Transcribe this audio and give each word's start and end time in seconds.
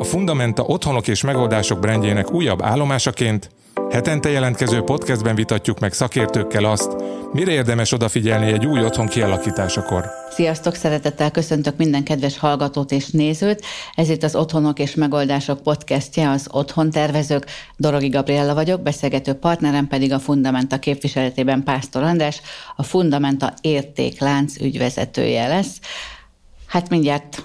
A 0.00 0.04
Fundamenta 0.04 0.62
otthonok 0.62 1.08
és 1.08 1.22
megoldások 1.22 1.78
brandjének 1.78 2.32
újabb 2.32 2.62
állomásaként 2.62 3.50
hetente 3.90 4.28
jelentkező 4.30 4.82
podcastben 4.82 5.34
vitatjuk 5.34 5.78
meg 5.78 5.92
szakértőkkel 5.92 6.64
azt, 6.64 6.96
mire 7.32 7.52
érdemes 7.52 7.92
odafigyelni 7.92 8.52
egy 8.52 8.66
új 8.66 8.84
otthon 8.84 9.06
kialakításakor. 9.06 10.04
Sziasztok, 10.30 10.74
szeretettel 10.74 11.30
köszöntök 11.30 11.76
minden 11.76 12.04
kedves 12.04 12.38
hallgatót 12.38 12.92
és 12.92 13.10
nézőt. 13.10 13.64
Ez 13.94 14.08
itt 14.08 14.22
az 14.22 14.34
Otthonok 14.34 14.78
és 14.78 14.94
Megoldások 14.94 15.62
podcastje, 15.62 16.30
az 16.30 16.48
Otthon 16.50 16.90
Tervezők. 16.90 17.46
Dorogi 17.76 18.08
Gabriella 18.08 18.54
vagyok, 18.54 18.82
beszélgető 18.82 19.32
partnerem 19.32 19.86
pedig 19.86 20.12
a 20.12 20.18
Fundamenta 20.18 20.78
képviseletében 20.78 21.62
Pásztor 21.62 22.02
András, 22.02 22.40
a 22.76 22.82
Fundamenta 22.82 23.54
értéklánc 23.60 24.60
ügyvezetője 24.60 25.48
lesz. 25.48 25.80
Hát 26.66 26.88
mindjárt 26.88 27.44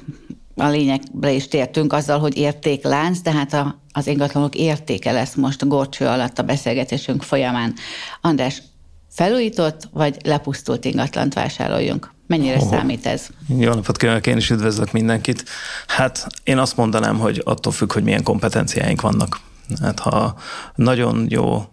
a 0.56 0.68
lényegre 0.68 1.32
is 1.32 1.48
tértünk 1.48 1.94
azzal, 1.94 2.20
hogy 2.20 2.38
értéklánc, 2.38 3.22
de 3.22 3.32
hát 3.32 3.54
a, 3.54 3.82
az 3.92 4.08
ingatlanok 4.08 4.56
értéke 4.56 5.12
lesz 5.12 5.36
most 5.36 5.68
gorcső 5.68 6.06
alatt 6.06 6.40
a 6.40 6.44
beszélgetésünk 6.44 7.24
folyamán. 7.24 7.74
András, 8.22 8.62
felújított 9.10 9.90
vagy 9.92 10.18
lepusztult 10.24 10.86
ingatlant 10.86 11.34
vásároljunk? 11.34 12.14
Mennyire 12.28 12.58
oh. 12.60 12.70
számít 12.70 13.06
ez? 13.06 13.28
Jó 13.58 13.74
napot 13.74 13.98
kívánok, 13.98 14.28
én 14.28 14.38
is 14.38 14.50
üdvözlök 14.50 14.92
mindenkit. 14.92 15.44
Hát 15.88 16.28
én 16.44 16.58
azt 16.58 16.78
mondanám, 16.78 17.20
hogy 17.20 17.42
attól 17.46 17.72
függ, 17.72 17.94
hogy 17.94 18.04
milyen 18.04 18.24
kompetenciáink 18.24 19.02
vannak. 19.02 19.40
Hát 19.82 20.00
ha 20.00 20.36
nagyon 20.76 21.26
jó 21.30 21.64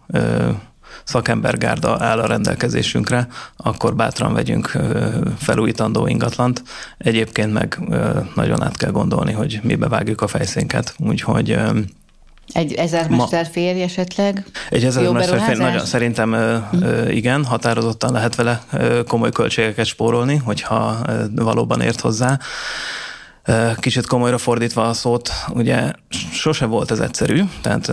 szakembergárda 1.03 1.97
áll 1.99 2.19
a 2.19 2.27
rendelkezésünkre, 2.27 3.27
akkor 3.57 3.95
bátran 3.95 4.33
vegyünk 4.33 4.71
felújítandó 5.37 6.07
ingatlant. 6.07 6.63
Egyébként 6.97 7.53
meg 7.53 7.79
nagyon 8.35 8.63
át 8.63 8.77
kell 8.77 8.91
gondolni, 8.91 9.31
hogy 9.31 9.59
mibe 9.63 9.87
vágjuk 9.87 10.21
a 10.21 10.27
fejszénket. 10.27 10.93
Úgyhogy 10.97 11.57
egy 12.53 12.73
ezermester 12.73 13.47
férj 13.51 13.81
esetleg? 13.81 14.45
Egy 14.69 14.83
ezermester 14.83 15.41
férj, 15.41 15.59
nagyon 15.59 15.85
szerintem 15.85 16.33
hm. 16.71 17.09
igen, 17.09 17.45
határozottan 17.45 18.11
lehet 18.11 18.35
vele 18.35 18.61
komoly 19.07 19.31
költségeket 19.31 19.85
spórolni, 19.85 20.35
hogyha 20.35 20.97
valóban 21.35 21.81
ért 21.81 22.01
hozzá. 22.01 22.39
Kicsit 23.79 24.07
komolyra 24.07 24.37
fordítva 24.37 24.87
a 24.87 24.93
szót, 24.93 25.29
ugye 25.49 25.91
sose 26.31 26.65
volt 26.65 26.91
ez 26.91 26.99
egyszerű, 26.99 27.43
tehát 27.61 27.91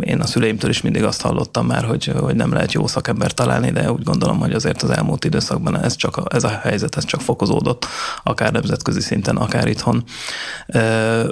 én 0.00 0.20
a 0.20 0.26
szüleimtől 0.26 0.70
is 0.70 0.80
mindig 0.80 1.04
azt 1.04 1.20
hallottam 1.20 1.66
már, 1.66 1.84
hogy, 1.84 2.12
hogy 2.20 2.34
nem 2.34 2.52
lehet 2.52 2.72
jó 2.72 2.86
szakember 2.86 3.32
találni, 3.32 3.70
de 3.70 3.92
úgy 3.92 4.02
gondolom, 4.02 4.38
hogy 4.38 4.52
azért 4.52 4.82
az 4.82 4.90
elmúlt 4.90 5.24
időszakban 5.24 5.80
ez, 5.80 5.96
csak 5.96 6.22
ez 6.28 6.44
a 6.44 6.48
helyzet 6.48 6.96
ez 6.96 7.04
csak 7.04 7.20
fokozódott, 7.20 7.86
akár 8.22 8.52
nemzetközi 8.52 9.00
szinten, 9.00 9.36
akár 9.36 9.66
itthon. 9.66 10.04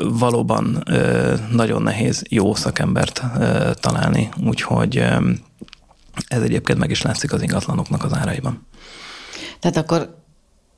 Valóban 0.09 0.83
nagyon 1.51 1.83
nehéz 1.83 2.23
jó 2.29 2.55
szakembert 2.55 3.23
találni, 3.81 4.29
úgyhogy 4.47 4.97
ez 6.29 6.43
egyébként 6.43 6.79
meg 6.79 6.91
is 6.91 7.03
látszik 7.03 7.33
az 7.33 7.43
ingatlanoknak 7.43 8.05
az 8.05 8.15
áraiban. 8.15 8.67
Tehát 9.61 9.77
akkor 9.77 10.23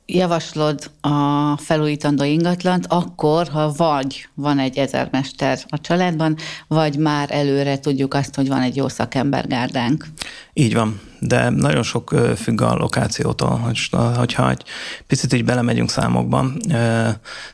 javaslod 0.07 0.91
a 1.01 1.57
felújítandó 1.57 2.23
ingatlant, 2.23 2.85
akkor, 2.89 3.47
ha 3.47 3.71
vagy 3.77 4.27
van 4.33 4.59
egy 4.59 4.77
ezermester 4.77 5.59
a 5.67 5.81
családban, 5.81 6.37
vagy 6.67 6.97
már 6.97 7.31
előre 7.31 7.79
tudjuk 7.79 8.13
azt, 8.13 8.35
hogy 8.35 8.47
van 8.47 8.61
egy 8.61 8.75
jó 8.75 8.87
szakembergárdánk. 8.87 10.05
Így 10.53 10.73
van, 10.73 10.99
de 11.19 11.49
nagyon 11.49 11.83
sok 11.83 12.15
függ 12.35 12.61
a 12.61 12.75
lokációtól, 12.75 13.57
hogy, 13.57 13.89
hogyha 14.15 14.49
egy 14.49 14.63
picit 15.07 15.33
így 15.33 15.45
belemegyünk 15.45 15.89
számokban, 15.89 16.57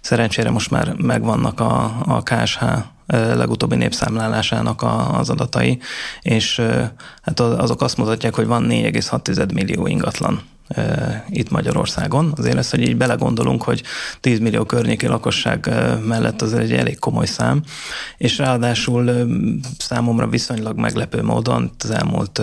szerencsére 0.02 0.50
most 0.50 0.72
már 0.72 0.94
megvannak 0.98 1.60
a, 1.60 1.96
a 2.06 2.24
KSH 2.24 2.64
legutóbbi 3.08 3.76
népszámlálásának 3.76 4.84
az 5.12 5.30
adatai, 5.30 5.80
és 6.22 6.62
hát 7.22 7.40
azok 7.40 7.82
azt 7.82 7.98
mutatják, 7.98 8.36
hogy 8.36 8.46
van 8.46 8.66
4,6 8.70 9.54
millió 9.54 9.88
ingatlan 9.88 10.42
itt 11.30 11.50
Magyarországon. 11.50 12.34
Azért 12.38 12.56
lesz, 12.56 12.72
hogy 12.72 12.82
így 12.82 12.98
belegondolunk, 12.98 13.64
hogy 13.64 13.84
10 14.20 14.40
millió 14.40 14.64
környéki 14.64 15.08
lakosság 15.08 15.70
mellett 16.06 16.42
az 16.42 16.54
egy 16.54 16.74
elég 16.74 17.00
komoly 17.00 17.26
szám, 17.26 17.64
és 18.18 18.38
ráadásul 18.38 19.28
számomra 19.78 20.28
viszonylag 20.28 20.78
meglepő 20.78 21.24
módon 21.24 21.72
az 21.80 21.90
elmúlt 21.92 22.42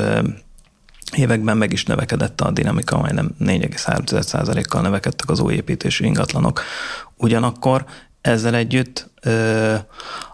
években 1.16 1.56
meg 1.56 1.72
is 1.72 1.84
növekedett 1.84 2.40
a 2.40 2.50
dinamika, 2.50 2.98
majdnem 2.98 3.30
4,3%-kal 3.40 4.82
növekedtek 4.82 5.30
az 5.30 5.40
új 5.40 5.54
építésű 5.54 6.04
ingatlanok. 6.04 6.62
Ugyanakkor 7.16 7.84
ezzel 8.20 8.54
együtt 8.54 9.10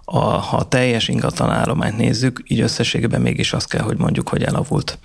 a, 0.09 0.19
ha 0.19 0.56
a 0.56 0.69
teljes 0.69 1.09
ingatlan 1.09 1.50
állományt 1.50 1.97
nézzük, 1.97 2.43
így 2.47 2.61
összességében 2.61 3.21
mégis 3.21 3.53
azt 3.53 3.69
kell, 3.69 3.83
hogy 3.83 3.97
mondjuk, 3.97 4.28
hogy 4.28 4.43
elavult. 4.43 4.99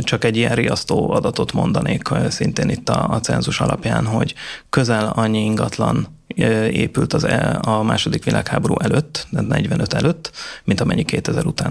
Csak 0.00 0.24
egy 0.24 0.36
ilyen 0.36 0.54
riasztó 0.54 1.10
adatot 1.10 1.52
mondanék 1.52 2.08
szintén 2.28 2.68
itt 2.68 2.88
a, 2.88 3.08
a 3.08 3.20
cenzus 3.20 3.60
alapján, 3.60 4.06
hogy 4.06 4.34
közel 4.70 5.12
annyi 5.14 5.44
ingatlan 5.44 6.16
épült 6.70 7.12
az, 7.12 7.24
e, 7.24 7.58
a 7.62 7.82
második 7.82 8.24
világháború 8.24 8.74
előtt, 8.78 9.26
45 9.30 9.92
előtt, 9.92 10.30
mint 10.64 10.80
amennyi 10.80 11.04
2000 11.04 11.46
után. 11.46 11.70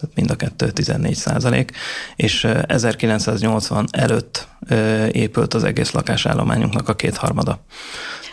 Tehát 0.00 0.16
mind 0.16 0.30
a 0.30 0.36
kettő 0.36 0.70
14 0.70 1.14
százalék, 1.14 1.72
és 2.16 2.44
1980 2.66 3.86
előtt 3.90 4.48
épült 5.10 5.54
az 5.54 5.64
egész 5.64 5.90
lakásállományunknak 5.90 6.88
a 6.88 6.94
kétharmada. 6.94 7.60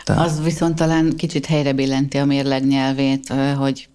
Tehát... 0.03 0.25
Az 0.25 0.44
viszont 0.44 0.75
talán 0.75 1.16
kicsit 1.16 1.46
helyre 1.46 1.74
billenti 1.74 2.18
a 2.18 2.25
mérleg 2.25 2.68
nyelvét, 2.68 3.34
hogy 3.58 3.88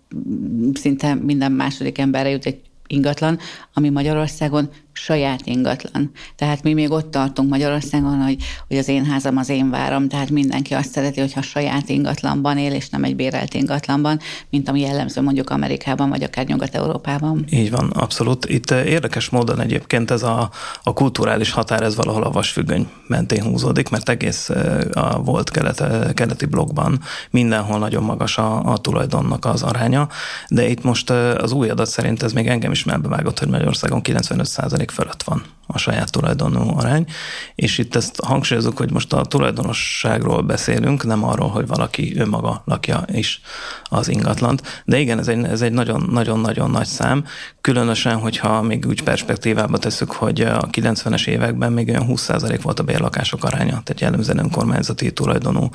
szinte 0.75 1.15
minden 1.15 1.53
második 1.53 1.99
emberre 1.99 2.29
jut 2.29 2.47
egy 2.47 2.61
ingatlan, 2.87 3.39
ami 3.75 3.89
Magyarországon 3.89 4.69
saját 5.03 5.41
ingatlan. 5.45 6.11
Tehát 6.37 6.63
mi 6.63 6.73
még 6.73 6.91
ott 6.91 7.11
tartunk 7.11 7.51
Magyarországon, 7.51 8.23
hogy, 8.23 8.37
hogy 8.69 8.77
az 8.77 8.89
én 8.89 9.05
házam 9.05 9.37
az 9.37 9.49
én 9.49 9.71
várom, 9.71 10.09
tehát 10.09 10.31
mindenki 10.31 10.75
azt 10.75 10.91
szereti, 10.91 11.21
hogyha 11.21 11.43
saját 11.43 11.89
ingatlanban 11.89 12.59
él, 12.59 12.73
és 12.73 12.89
nem 12.89 13.05
egy 13.05 13.17
bérelt 13.17 13.55
ingatlanban, 13.55 14.19
mint 14.51 14.69
ami 14.69 14.81
jellemző 14.81 15.21
mondjuk 15.21 15.51
Amerikában, 15.51 16.09
vagy 16.09 16.23
akár 16.23 16.47
Nyugat-Európában. 16.47 17.45
Így 17.51 17.71
van, 17.71 17.91
abszolút. 17.91 18.45
Itt 18.45 18.71
eh, 18.71 18.87
érdekes 18.87 19.29
módon 19.29 19.61
egyébként 19.61 20.11
ez 20.11 20.23
a, 20.23 20.51
a 20.83 20.93
kulturális 20.93 21.51
határ, 21.51 21.83
ez 21.83 21.97
valahol 21.97 22.23
a 22.23 22.31
vasfüggöny 22.31 22.89
mentén 23.07 23.43
húzódik, 23.43 23.89
mert 23.89 24.09
egész 24.09 24.49
eh, 24.51 24.79
a 24.93 25.23
volt 25.23 25.51
kelet, 25.51 25.81
eh, 25.81 26.13
keleti 26.15 26.47
blogban 26.47 27.01
mindenhol 27.31 27.79
nagyon 27.79 28.03
magas 28.03 28.39
a, 28.39 28.65
a 28.65 28.79
tulajdonnak 28.79 29.45
az 29.45 29.63
aránya, 29.63 30.09
de 30.49 30.69
itt 30.69 30.83
most 30.83 31.11
az 31.11 31.53
új 31.53 31.69
adat 31.69 31.87
szerint 31.87 32.23
ez 32.23 32.33
még 32.33 32.47
engem 32.47 32.71
is 32.71 32.85
melbevágott, 32.85 33.39
hogy 33.39 33.49
Magyarországon 33.49 34.03
95 34.03 34.47
fölött 34.91 35.23
van 35.23 35.43
a 35.71 35.79
saját 35.79 36.13
tulajdonú 36.13 36.77
arány, 36.77 37.07
és 37.55 37.79
itt 37.79 37.95
ezt 37.95 38.21
hangsúlyozok, 38.21 38.77
hogy 38.77 38.93
most 38.93 39.13
a 39.13 39.25
tulajdonosságról 39.25 40.43
beszélünk, 40.43 41.05
nem 41.05 41.25
arról, 41.25 41.49
hogy 41.49 41.67
valaki 41.67 42.19
önmaga 42.19 42.63
lakja 42.65 43.05
is 43.13 43.41
az 43.85 44.09
ingatlant, 44.09 44.83
de 44.85 44.99
igen, 44.99 45.19
ez 45.19 45.29
egy, 45.29 45.45
ez 45.45 45.63
egy 45.63 45.73
nagyon-nagyon-nagyon 45.73 46.71
nagy 46.71 46.87
szám, 46.87 47.25
különösen, 47.61 48.17
hogyha 48.17 48.63
még 48.63 48.87
úgy 48.87 49.03
perspektívába 49.03 49.79
tesszük, 49.79 50.13
hogy 50.13 50.41
a 50.41 50.67
90-es 50.67 51.27
években 51.27 51.73
még 51.73 51.89
olyan 51.89 52.07
20% 52.09 52.59
volt 52.63 52.79
a 52.79 52.83
bérlakások 52.83 53.45
aránya, 53.45 53.71
tehát 53.71 54.01
jellemzően 54.01 54.39
önkormányzati 54.39 55.13
tulajdonú 55.13 55.69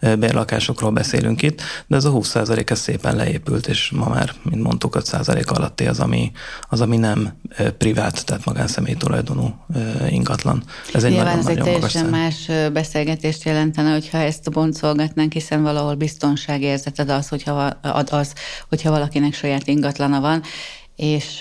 bérlakásokról 0.00 0.90
beszélünk 0.90 1.42
itt, 1.42 1.62
de 1.86 1.96
ez 1.96 2.04
a 2.04 2.12
20% 2.12 2.70
ez 2.70 2.78
szépen 2.78 3.16
leépült, 3.16 3.66
és 3.66 3.90
ma 3.90 4.08
már, 4.08 4.32
mint 4.42 4.62
mondtuk, 4.62 4.96
5% 5.00 5.46
alatti 5.46 5.86
az, 5.86 6.00
ami, 6.00 6.32
az, 6.68 6.80
ami 6.80 6.96
nem 6.96 7.32
privát, 7.78 8.24
tehát 8.24 8.44
magánszemély 8.58 8.94
tulajdonú 8.94 9.54
ingatlan. 10.08 10.62
Ez 10.92 11.04
egy 11.04 11.12
Nyilván 11.12 11.38
nagyon, 11.38 11.50
ez 11.50 11.56
egy 11.56 11.62
teljesen 11.62 12.06
más 12.06 12.50
beszélgetést 12.72 13.44
jelentene, 13.44 13.92
hogyha 13.92 14.18
ezt 14.18 14.50
boncolgatnánk, 14.50 15.32
hiszen 15.32 15.62
valahol 15.62 15.94
biztonságérzeted 15.94 17.08
az, 17.08 17.28
hogyha, 17.28 17.78
ad 17.82 18.08
az, 18.10 18.32
hogyha 18.68 18.90
valakinek 18.90 19.34
saját 19.34 19.66
ingatlana 19.66 20.20
van, 20.20 20.42
és 20.96 21.38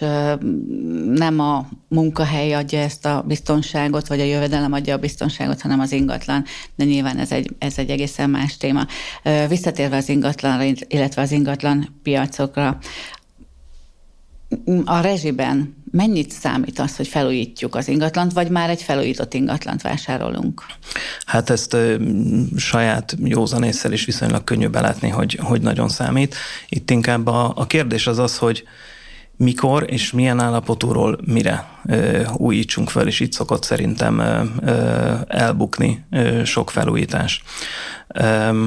nem 1.14 1.40
a 1.40 1.68
munkahely 1.88 2.54
adja 2.54 2.80
ezt 2.80 3.06
a 3.06 3.24
biztonságot, 3.28 4.08
vagy 4.08 4.20
a 4.20 4.24
jövedelem 4.24 4.74
adja 4.74 4.96
a 4.96 4.98
biztonságot, 4.98 5.62
hanem 5.62 5.80
az 5.80 5.92
ingatlan, 5.92 6.44
de 6.76 6.84
nyilván 6.86 7.18
ez 7.18 7.32
egy, 7.32 7.56
ez 7.60 7.78
egy 7.78 7.90
egészen 7.90 8.30
más 8.30 8.58
téma. 8.58 8.86
Visszatérve 9.48 9.96
az 9.96 10.10
ingatlanra, 10.10 10.64
illetve 10.88 11.22
az 11.22 11.32
ingatlan 11.32 12.00
piacokra, 12.04 12.78
a 14.86 15.00
rezsiben 15.00 15.76
mennyit 15.92 16.32
számít 16.32 16.80
az, 16.80 16.96
hogy 16.96 17.08
felújítjuk 17.08 17.76
az 17.76 17.88
ingatlant, 17.88 18.34
vagy 18.34 18.50
már 18.50 18.70
egy 18.70 18.82
felújított 18.82 19.34
ingatlant 19.34 19.82
vásárolunk? 19.82 20.66
Hát 21.26 21.50
ezt 21.50 21.74
ö, 21.74 21.96
saját 22.58 23.16
józanésszel 23.24 23.92
is 23.92 24.06
viszonylag 24.06 24.44
könnyű 24.44 24.68
belátni, 24.68 25.10
hogy, 25.10 25.40
hogy 25.42 25.62
nagyon 25.62 25.90
számít. 25.90 26.36
Itt 26.70 26.90
inkább 26.90 27.28
a, 27.28 27.54
a 27.56 27.68
kérdés 27.68 28.08
az 28.08 28.18
az, 28.18 28.38
hogy 28.38 28.64
mikor 29.36 29.86
és 29.88 30.12
milyen 30.12 30.40
állapotúról 30.40 31.20
mire 31.26 31.68
ö, 31.86 32.24
újítsunk 32.38 32.90
fel, 32.90 33.08
és 33.08 33.20
itt 33.20 33.34
szokott 33.34 33.64
szerintem 33.64 34.20
ö, 34.20 34.44
ö, 34.62 35.14
elbukni 35.28 36.06
ö, 36.12 36.44
sok 36.44 36.72
felújítás. 36.72 37.44
Ö, 38.08 38.66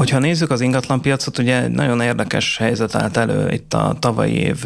Hogyha 0.00 0.18
nézzük 0.18 0.50
az 0.50 0.60
ingatlanpiacot, 0.60 1.38
ugye 1.38 1.68
nagyon 1.68 2.00
érdekes 2.00 2.56
helyzet 2.56 2.94
állt 2.94 3.16
elő 3.16 3.52
itt 3.52 3.74
a 3.74 3.96
tavalyi 3.98 4.34
év 4.34 4.64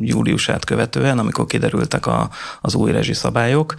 júliusát 0.00 0.64
követően, 0.64 1.18
amikor 1.18 1.46
kiderültek 1.46 2.06
a, 2.06 2.30
az 2.60 2.74
új 2.74 2.92
rezsiszabályok. 2.92 3.74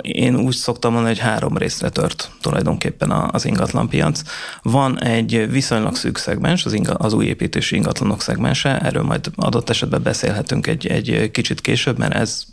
Én 0.00 0.36
úgy 0.36 0.54
szoktam 0.54 0.92
mondani, 0.92 1.14
hogy 1.14 1.24
három 1.24 1.56
részre 1.56 1.88
tört 1.88 2.30
tulajdonképpen 2.40 3.10
az 3.10 3.44
ingatlanpiac. 3.44 4.22
Van 4.62 5.02
egy 5.02 5.50
viszonylag 5.50 5.96
szűk 5.96 6.18
szegmens, 6.18 6.64
az, 6.64 6.72
inga, 6.72 6.94
az 6.94 7.12
új 7.12 7.24
építési 7.24 7.76
ingatlanok 7.76 8.22
szegmense, 8.22 8.78
erről 8.78 9.02
majd 9.02 9.30
adott 9.36 9.70
esetben 9.70 10.02
beszélhetünk 10.02 10.66
egy, 10.66 10.86
egy 10.86 11.30
kicsit 11.30 11.60
később, 11.60 11.98
mert 11.98 12.14
ez 12.14 12.44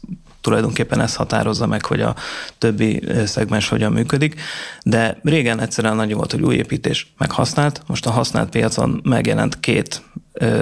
tulajdonképpen 0.44 1.00
ez 1.00 1.16
határozza 1.16 1.68
meg, 1.68 1.86
hogy 1.86 2.02
a 2.02 2.16
többi 2.58 3.04
szegmens 3.26 3.70
hogyan 3.70 3.92
működik, 3.92 4.42
de 4.84 5.20
régen 5.24 5.60
egyszerűen 5.60 5.96
nagy 5.96 6.14
volt, 6.14 6.32
hogy 6.32 6.42
új 6.42 6.56
építés 6.56 7.14
meg 7.18 7.32
használt, 7.32 7.82
most 7.88 8.06
a 8.06 8.12
használt 8.12 8.50
piacon 8.50 9.02
megjelent 9.04 9.60
két 9.60 10.02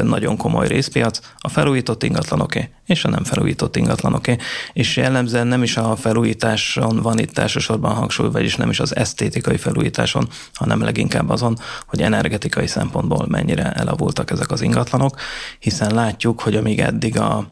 nagyon 0.03 0.37
komoly 0.37 0.67
részpiac, 0.67 1.19
a 1.37 1.49
felújított 1.49 2.03
ingatlanoké 2.03 2.69
és 2.91 3.03
a 3.03 3.09
nem 3.09 3.23
felújított 3.23 3.75
ingatlanoké. 3.75 4.37
És 4.73 4.97
jellemzően 4.97 5.47
nem 5.47 5.63
is 5.63 5.77
a 5.77 5.95
felújításon 5.95 7.01
van 7.01 7.19
itt 7.19 7.37
elsősorban 7.37 7.93
hangsúly, 7.93 8.29
vagyis 8.31 8.55
nem 8.55 8.69
is 8.69 8.79
az 8.79 8.95
esztétikai 8.95 9.57
felújításon, 9.57 10.27
hanem 10.53 10.81
leginkább 10.81 11.29
azon, 11.29 11.57
hogy 11.85 12.01
energetikai 12.01 12.67
szempontból 12.67 13.25
mennyire 13.29 13.71
elavultak 13.71 14.31
ezek 14.31 14.51
az 14.51 14.61
ingatlanok, 14.61 15.19
hiszen 15.59 15.93
látjuk, 15.93 16.41
hogy 16.41 16.55
amíg 16.55 16.79
eddig 16.79 17.19
a, 17.19 17.47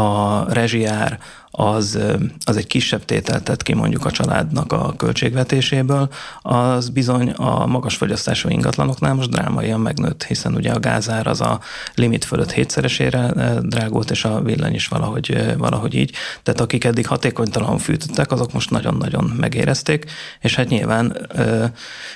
a 0.00 0.44
rezsiár, 0.52 1.18
az, 1.56 1.98
az 2.44 2.56
egy 2.56 2.66
kisebb 2.66 3.04
tételt 3.04 3.42
tett 3.42 3.62
ki 3.62 3.74
mondjuk 3.74 4.04
a 4.04 4.10
családnak 4.10 4.72
a 4.72 4.94
költségvetéséből, 4.96 6.08
az 6.42 6.88
bizony 6.88 7.30
a 7.30 7.66
magas 7.66 7.96
fogyasztású 7.96 8.48
ingatlanoknál 8.48 9.14
most 9.14 9.30
drámaian 9.30 9.80
megnőtt, 9.80 10.24
hiszen 10.24 10.54
ugye 10.54 10.72
a 10.72 10.80
gázár 10.80 11.26
az 11.26 11.40
a 11.40 11.60
limit 11.94 12.24
fölött 12.24 12.52
hétszeresére 12.52 13.32
drágult, 13.60 14.10
és 14.10 14.24
a 14.24 14.40
villany 14.40 14.74
is 14.74 14.88
valahogy, 14.88 15.56
valahogy 15.58 15.94
így. 15.94 16.12
Tehát 16.42 16.60
akik 16.60 16.84
eddig 16.84 17.06
hatékonytalan 17.06 17.78
fűtöttek, 17.78 18.32
azok 18.32 18.52
most 18.52 18.70
nagyon-nagyon 18.70 19.24
megérezték, 19.24 20.10
és 20.40 20.54
hát 20.54 20.68
nyilván 20.68 21.16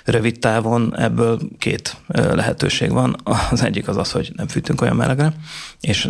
rövid 0.04 0.38
távon 0.38 0.96
ebből 0.96 1.40
két 1.58 1.96
lehetőség 2.06 2.92
van. 2.92 3.16
Az 3.50 3.62
egyik 3.62 3.88
az 3.88 3.96
az, 3.96 4.10
hogy 4.10 4.32
nem 4.36 4.48
fűtünk 4.48 4.80
olyan 4.80 4.96
melegre, 4.96 5.32
és 5.80 6.08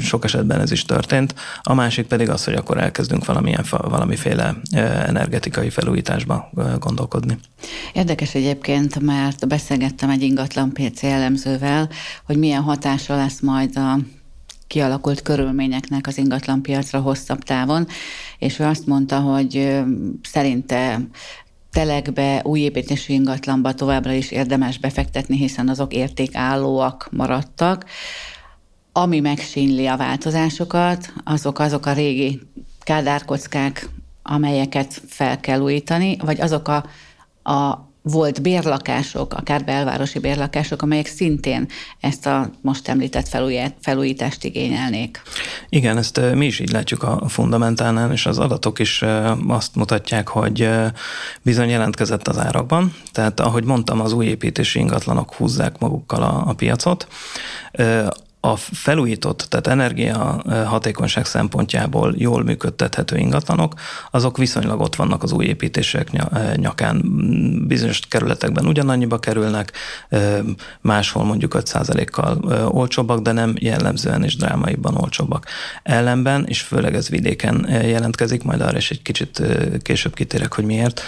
sok 0.00 0.24
esetben 0.24 0.60
ez 0.60 0.70
is 0.70 0.84
történt. 0.84 1.34
A 1.62 1.74
másik 1.74 2.06
pedig 2.06 2.25
az, 2.28 2.44
hogy 2.44 2.54
akkor 2.54 2.78
elkezdünk 2.78 3.24
valamilyen, 3.24 3.64
valamiféle 3.70 4.56
energetikai 5.06 5.70
felújításba 5.70 6.50
gondolkodni. 6.78 7.38
Érdekes 7.92 8.34
egyébként, 8.34 9.00
mert 9.00 9.48
beszélgettem 9.48 10.10
egy 10.10 10.22
ingatlan 10.22 10.72
PC 10.72 11.02
elemzővel, 11.02 11.88
hogy 12.24 12.38
milyen 12.38 12.62
hatása 12.62 13.16
lesz 13.16 13.40
majd 13.40 13.76
a 13.76 13.98
kialakult 14.66 15.22
körülményeknek 15.22 16.06
az 16.06 16.18
ingatlanpiacra 16.18 17.00
hosszabb 17.00 17.42
távon, 17.42 17.86
és 18.38 18.58
ő 18.58 18.64
azt 18.64 18.86
mondta, 18.86 19.20
hogy 19.20 19.82
szerinte 20.22 21.00
telekbe, 21.70 22.40
új 22.44 22.60
építésű 22.60 23.12
ingatlanba 23.12 23.74
továbbra 23.74 24.12
is 24.12 24.30
érdemes 24.30 24.78
befektetni, 24.78 25.36
hiszen 25.36 25.68
azok 25.68 25.92
értékállóak 25.92 27.08
maradtak. 27.10 27.84
Ami 28.98 29.20
megsínli 29.20 29.86
a 29.86 29.96
változásokat, 29.96 31.12
azok 31.24 31.58
azok 31.58 31.86
a 31.86 31.92
régi 31.92 32.40
kádárkockák, 32.80 33.88
amelyeket 34.22 35.02
fel 35.08 35.40
kell 35.40 35.60
újítani, 35.60 36.16
vagy 36.24 36.40
azok 36.40 36.68
a, 36.68 36.84
a 37.52 37.88
volt 38.02 38.42
bérlakások, 38.42 39.34
akár 39.34 39.64
belvárosi 39.64 40.18
bérlakások, 40.18 40.82
amelyek 40.82 41.06
szintén 41.06 41.68
ezt 42.00 42.26
a 42.26 42.50
most 42.60 42.88
említett 42.88 43.28
felújítást 43.80 44.44
igényelnék. 44.44 45.22
Igen, 45.68 45.96
ezt 45.96 46.20
mi 46.34 46.46
is 46.46 46.58
így 46.58 46.70
látjuk 46.70 47.02
a 47.02 47.28
fundamentálnál, 47.28 48.12
és 48.12 48.26
az 48.26 48.38
adatok 48.38 48.78
is 48.78 49.04
azt 49.48 49.74
mutatják, 49.74 50.28
hogy 50.28 50.68
bizony 51.42 51.68
jelentkezett 51.68 52.28
az 52.28 52.38
árakban. 52.38 52.94
Tehát 53.12 53.40
ahogy 53.40 53.64
mondtam, 53.64 54.00
az 54.00 54.12
új 54.12 54.26
építési 54.26 54.78
ingatlanok 54.78 55.34
húzzák 55.34 55.78
magukkal 55.78 56.22
a, 56.22 56.44
a 56.46 56.52
piacot 56.52 57.06
a 58.52 58.56
felújított, 58.56 59.46
tehát 59.48 59.66
energia 59.66 60.42
hatékonyság 60.66 61.26
szempontjából 61.26 62.14
jól 62.16 62.42
működtethető 62.42 63.16
ingatlanok, 63.16 63.74
azok 64.10 64.36
viszonylag 64.36 64.80
ott 64.80 64.94
vannak 64.94 65.22
az 65.22 65.32
új 65.32 65.44
építések 65.44 66.10
nyakán. 66.56 67.02
Bizonyos 67.66 68.00
kerületekben 68.08 68.66
ugyanannyiba 68.66 69.18
kerülnek, 69.18 69.72
máshol 70.80 71.24
mondjuk 71.24 71.56
5%-kal 71.58 72.38
olcsóbbak, 72.68 73.20
de 73.20 73.32
nem 73.32 73.54
jellemzően 73.58 74.24
és 74.24 74.36
drámaiban 74.36 74.96
olcsóbbak. 74.96 75.46
Ellenben, 75.82 76.44
és 76.46 76.60
főleg 76.60 76.94
ez 76.94 77.08
vidéken 77.08 77.66
jelentkezik, 77.68 78.42
majd 78.42 78.60
arra 78.60 78.76
is 78.76 78.90
egy 78.90 79.02
kicsit 79.02 79.42
később 79.82 80.14
kitérek, 80.14 80.54
hogy 80.54 80.64
miért, 80.64 81.00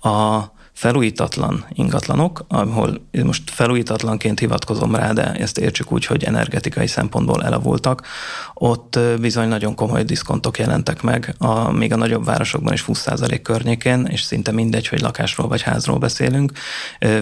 a 0.00 0.52
felújítatlan 0.74 1.64
ingatlanok, 1.72 2.44
ahol 2.48 3.06
most 3.24 3.50
felújítatlanként 3.50 4.38
hivatkozom 4.38 4.94
rá, 4.94 5.12
de 5.12 5.32
ezt 5.32 5.58
értsük 5.58 5.92
úgy, 5.92 6.06
hogy 6.06 6.24
energetikai 6.24 6.86
szempontból 6.86 7.44
elavultak, 7.44 8.06
ott 8.54 8.98
bizony 9.20 9.48
nagyon 9.48 9.74
komoly 9.74 10.02
diszkontok 10.02 10.58
jelentek 10.58 11.02
meg, 11.02 11.34
a, 11.38 11.72
még 11.72 11.92
a 11.92 11.96
nagyobb 11.96 12.24
városokban 12.24 12.72
is 12.72 12.84
20% 12.86 13.40
környékén, 13.42 14.04
és 14.04 14.22
szinte 14.22 14.52
mindegy, 14.52 14.88
hogy 14.88 15.00
lakásról 15.00 15.48
vagy 15.48 15.62
házról 15.62 15.98
beszélünk. 15.98 16.52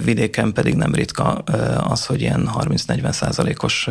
Vidéken 0.05 0.53
pedig 0.53 0.75
nem 0.75 0.95
ritka 0.95 1.33
az, 1.89 2.07
hogy 2.07 2.21
ilyen 2.21 2.51
30-40 2.59 3.13
százalékos 3.13 3.89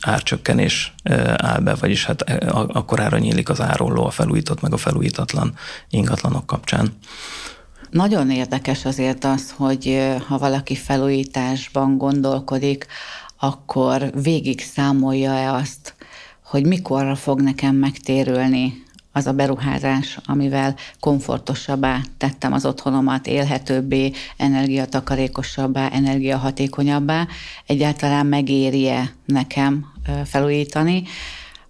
árcsökkenés 0.00 0.94
áll 1.36 1.60
be, 1.60 1.74
vagyis 1.74 2.04
hát 2.04 2.22
akkorára 2.50 3.18
nyílik 3.18 3.48
az 3.48 3.60
árolló 3.60 4.06
a 4.06 4.10
felújított 4.10 4.60
meg 4.60 4.72
a 4.72 4.76
felújítatlan 4.76 5.54
ingatlanok 5.88 6.46
kapcsán. 6.46 6.92
Nagyon 7.90 8.30
érdekes 8.30 8.84
azért 8.84 9.24
az, 9.24 9.50
hogy 9.50 9.98
ha 10.26 10.38
valaki 10.38 10.74
felújításban 10.74 11.98
gondolkodik, 11.98 12.86
akkor 13.38 14.10
végig 14.22 14.60
számolja-e 14.60 15.52
azt, 15.52 15.94
hogy 16.44 16.66
mikorra 16.66 17.14
fog 17.14 17.40
nekem 17.40 17.74
megtérülni 17.74 18.82
az 19.12 19.26
a 19.26 19.32
beruházás, 19.32 20.18
amivel 20.24 20.74
komfortosabbá 21.00 22.00
tettem 22.16 22.52
az 22.52 22.64
otthonomat, 22.66 23.26
élhetőbbé, 23.26 24.12
energiatakarékosabbá, 24.36 25.88
energiahatékonyabbá, 25.88 27.26
egyáltalán 27.66 28.26
megéri-e 28.26 29.12
nekem 29.24 29.86
felújítani, 30.24 31.02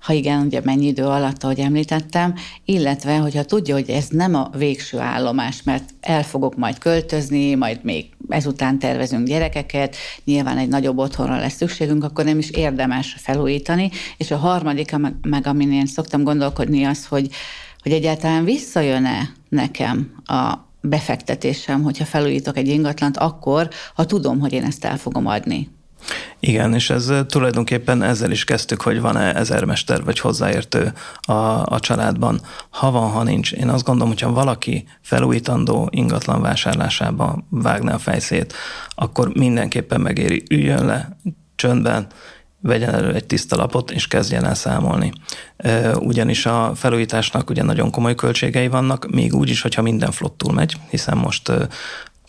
ha 0.00 0.12
igen, 0.12 0.46
ugye 0.46 0.60
mennyi 0.64 0.86
idő 0.86 1.04
alatt, 1.04 1.44
ahogy 1.44 1.58
említettem, 1.58 2.34
illetve, 2.64 3.16
hogyha 3.16 3.44
tudja, 3.44 3.74
hogy 3.74 3.90
ez 3.90 4.06
nem 4.08 4.34
a 4.34 4.50
végső 4.56 4.98
állomás, 4.98 5.62
mert 5.62 5.94
el 6.00 6.22
fogok 6.22 6.56
majd 6.56 6.78
költözni, 6.78 7.54
majd 7.54 7.78
még 7.82 8.06
ezután 8.28 8.78
tervezünk 8.78 9.26
gyerekeket, 9.26 9.96
nyilván 10.24 10.58
egy 10.58 10.68
nagyobb 10.68 10.98
otthonra 10.98 11.36
lesz 11.36 11.56
szükségünk, 11.56 12.04
akkor 12.04 12.24
nem 12.24 12.38
is 12.38 12.50
érdemes 12.50 13.16
felújítani. 13.18 13.90
És 14.16 14.30
a 14.30 14.36
harmadik, 14.36 14.96
meg 15.22 15.46
amin 15.46 15.72
én 15.72 15.86
szoktam 15.86 16.22
gondolkodni, 16.22 16.84
az, 16.84 17.06
hogy, 17.06 17.28
hogy 17.82 17.92
egyáltalán 17.92 18.44
visszajön-e 18.44 19.32
nekem 19.48 20.22
a 20.24 20.54
befektetésem, 20.80 21.82
hogyha 21.82 22.04
felújítok 22.04 22.56
egy 22.56 22.68
ingatlant, 22.68 23.16
akkor, 23.16 23.68
ha 23.94 24.04
tudom, 24.04 24.38
hogy 24.38 24.52
én 24.52 24.64
ezt 24.64 24.84
el 24.84 24.96
fogom 24.96 25.26
adni. 25.26 25.68
Igen, 26.40 26.74
és 26.74 26.90
ez 26.90 27.12
tulajdonképpen 27.26 28.02
ezzel 28.02 28.30
is 28.30 28.44
kezdtük, 28.44 28.80
hogy 28.80 29.00
van-e 29.00 29.34
ezermester 29.34 30.04
vagy 30.04 30.18
hozzáértő 30.18 30.92
a, 31.20 31.32
a 31.64 31.78
családban. 31.80 32.40
Ha 32.70 32.90
van, 32.90 33.10
ha 33.10 33.22
nincs. 33.22 33.52
Én 33.52 33.68
azt 33.68 33.84
gondolom, 33.84 34.08
hogyha 34.08 34.32
valaki 34.32 34.84
felújítandó 35.02 35.88
ingatlan 35.90 36.42
vásárlásába 36.42 37.44
vágna 37.48 37.94
a 37.94 37.98
fejszét, 37.98 38.54
akkor 38.94 39.34
mindenképpen 39.34 40.00
megéri, 40.00 40.42
üljön 40.50 40.84
le 40.84 41.16
csöndben, 41.54 42.06
vegyen 42.62 42.94
elő 42.94 43.14
egy 43.14 43.26
tiszta 43.26 43.56
lapot, 43.56 43.90
és 43.90 44.08
kezdjen 44.08 44.44
el 44.44 44.54
számolni. 44.54 45.12
Ugyanis 45.94 46.46
a 46.46 46.72
felújításnak 46.74 47.50
ugye 47.50 47.62
nagyon 47.62 47.90
komoly 47.90 48.14
költségei 48.14 48.68
vannak, 48.68 49.10
még 49.10 49.34
úgy 49.34 49.48
is, 49.48 49.62
hogyha 49.62 49.82
minden 49.82 50.10
flottul 50.10 50.52
megy, 50.52 50.76
hiszen 50.90 51.16
most 51.16 51.52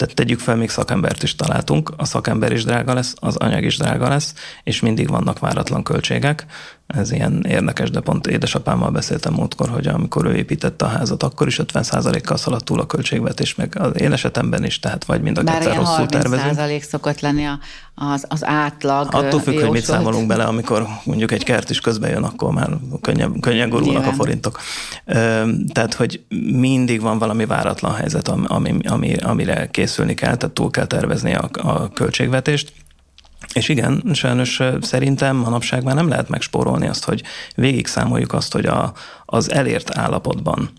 tehát 0.02 0.16
tegyük 0.16 0.40
fel, 0.40 0.56
még 0.56 0.70
szakembert 0.70 1.24
is 1.24 1.36
találtunk, 1.36 1.92
a 1.98 2.06
szakember 2.06 2.52
is 2.52 2.64
drága 2.64 2.94
lesz, 2.94 3.14
az 3.20 3.36
anyag 3.36 3.64
is 3.64 3.78
drága 3.78 4.10
lesz, 4.10 4.34
és 4.64 4.80
mindig 4.80 5.08
vannak 5.08 5.40
váratlan 5.40 5.84
költségek. 5.84 6.46
Ez 6.94 7.12
ilyen 7.12 7.46
érdekes, 7.48 7.90
de 7.90 8.00
pont 8.00 8.28
édesapámmal 8.28 8.90
beszéltem 8.90 9.34
múltkor, 9.34 9.70
hogy 9.70 9.88
amikor 9.88 10.26
ő 10.26 10.36
építette 10.36 10.86
a 10.86 10.88
házat, 10.88 11.24
akkor 11.24 11.48
is 11.48 11.60
50%-kal 11.64 12.38
szaladt 12.38 12.66
túl 12.66 12.80
a 12.80 12.86
költségvetés, 12.86 13.56
meg 13.56 13.76
az 13.80 14.02
én 14.02 14.12
esetemben 14.12 14.64
is, 14.64 14.80
tehát 14.80 15.06
vagy 15.06 15.22
mind 15.22 15.38
a 15.38 15.44
kettő 15.44 15.74
rosszul 15.74 16.06
tervezünk. 16.06 16.56
Bár 16.56 16.82
szokott 16.82 17.20
lenni 17.20 17.46
a, 17.46 17.60
az, 17.96 18.26
az 18.28 18.46
átlag. 18.46 19.08
Attól 19.12 19.40
függ, 19.40 19.60
hogy 19.60 19.70
mit 19.70 19.84
számolunk 19.84 20.28
bele, 20.28 20.44
amikor 20.44 20.88
mondjuk 21.04 21.32
egy 21.32 21.44
kert 21.44 21.70
is 21.70 21.80
közben 21.80 22.10
jön, 22.10 22.24
akkor 22.24 22.52
már 22.54 22.70
könnyen, 23.02 23.40
könnyen 23.40 23.70
gurulnak 23.70 23.94
Nyilván. 23.94 24.14
a 24.14 24.16
forintok. 24.16 24.60
Tehát, 25.74 25.94
hogy 25.94 26.24
mindig 26.52 27.02
van 27.02 27.18
valami 27.18 27.46
váratlan 27.46 27.94
helyzet, 27.94 28.28
ami, 28.28 28.76
ami, 28.88 29.16
amire 29.16 29.70
készülni 29.70 30.14
kell, 30.14 30.36
tehát 30.36 30.56
túl 30.56 30.70
kell 30.70 30.86
tervezni 30.86 31.34
a, 31.34 31.50
a 31.54 31.90
költségvetést. 31.90 32.74
És 33.54 33.70
igen, 33.70 34.04
sajnos 34.14 34.62
szerintem 34.82 35.36
manapság 35.36 35.84
már 35.84 35.96
nem 35.96 36.08
lehet 36.08 36.30
megspórolni 36.30 36.88
azt, 36.88 37.04
hogy 37.04 37.24
végig 37.56 37.88
számoljuk 37.88 38.34
azt, 38.34 38.54
hogy 38.54 38.66
a, 38.66 38.94
az 39.26 39.52
elért 39.52 39.98
állapotban 39.98 40.70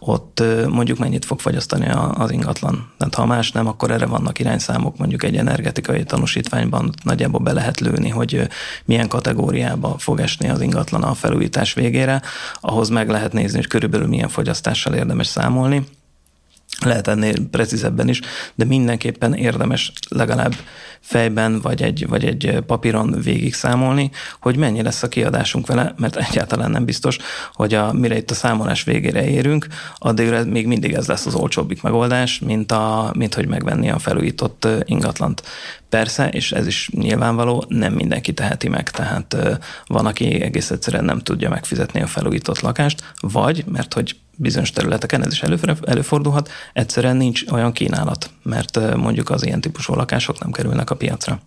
ott 0.00 0.42
mondjuk 0.68 0.98
mennyit 0.98 1.24
fog 1.24 1.40
fogyasztani 1.40 1.88
az 2.14 2.30
ingatlan. 2.30 2.92
Tehát 2.96 3.14
ha 3.14 3.26
más 3.26 3.52
nem, 3.52 3.66
akkor 3.66 3.90
erre 3.90 4.06
vannak 4.06 4.38
irányszámok, 4.38 4.96
mondjuk 4.96 5.22
egy 5.22 5.36
energetikai 5.36 6.04
tanúsítványban 6.04 6.92
nagyjából 7.02 7.40
be 7.40 7.52
lehet 7.52 7.80
lőni, 7.80 8.08
hogy 8.08 8.48
milyen 8.84 9.08
kategóriába 9.08 9.94
fog 9.98 10.20
esni 10.20 10.48
az 10.48 10.60
ingatlan 10.60 11.02
a 11.02 11.14
felújítás 11.14 11.74
végére. 11.74 12.22
Ahhoz 12.60 12.88
meg 12.88 13.08
lehet 13.08 13.32
nézni, 13.32 13.56
hogy 13.56 13.66
körülbelül 13.66 14.06
milyen 14.06 14.28
fogyasztással 14.28 14.94
érdemes 14.94 15.26
számolni 15.26 15.86
lehet 16.84 17.08
ennél 17.08 17.48
precízebben 17.50 18.08
is, 18.08 18.20
de 18.54 18.64
mindenképpen 18.64 19.34
érdemes 19.34 19.92
legalább 20.08 20.54
fejben 21.00 21.60
vagy 21.60 21.82
egy, 21.82 22.06
vagy 22.08 22.24
egy 22.24 22.58
papíron 22.66 23.20
végig 23.22 23.54
számolni, 23.54 24.10
hogy 24.40 24.56
mennyi 24.56 24.82
lesz 24.82 25.02
a 25.02 25.08
kiadásunk 25.08 25.66
vele, 25.66 25.94
mert 25.96 26.16
egyáltalán 26.16 26.70
nem 26.70 26.84
biztos, 26.84 27.16
hogy 27.52 27.74
a, 27.74 27.92
mire 27.92 28.16
itt 28.16 28.30
a 28.30 28.34
számolás 28.34 28.84
végére 28.84 29.28
érünk, 29.28 29.66
addigra 29.98 30.44
még 30.44 30.66
mindig 30.66 30.92
ez 30.92 31.06
lesz 31.06 31.26
az 31.26 31.34
olcsóbbik 31.34 31.82
megoldás, 31.82 32.38
mint, 32.38 32.72
a, 32.72 33.12
mint 33.16 33.34
hogy 33.34 33.46
megvenni 33.46 33.90
a 33.90 33.98
felújított 33.98 34.68
ingatlant. 34.84 35.42
Persze, 35.88 36.28
és 36.28 36.52
ez 36.52 36.66
is 36.66 36.90
nyilvánvaló, 36.92 37.64
nem 37.68 37.92
mindenki 37.92 38.32
teheti 38.32 38.68
meg, 38.68 38.90
tehát 38.90 39.36
van, 39.86 40.06
aki 40.06 40.42
egész 40.42 40.70
egyszerűen 40.70 41.04
nem 41.04 41.18
tudja 41.18 41.48
megfizetni 41.48 42.02
a 42.02 42.06
felújított 42.06 42.60
lakást, 42.60 43.14
vagy, 43.20 43.64
mert 43.66 43.94
hogy 43.94 44.16
bizonyos 44.40 44.70
területeken 44.70 45.24
ez 45.24 45.32
is 45.32 45.42
előfordulhat, 45.84 46.50
egyszerűen 46.72 47.16
nincs 47.16 47.44
olyan 47.50 47.72
kínálat, 47.72 48.30
mert 48.42 48.96
mondjuk 48.96 49.30
az 49.30 49.46
ilyen 49.46 49.60
típusú 49.60 49.94
lakások 49.94 50.40
nem 50.40 50.50
kerülnek 50.50 50.90
a 50.90 50.96
piacra. 50.96 51.40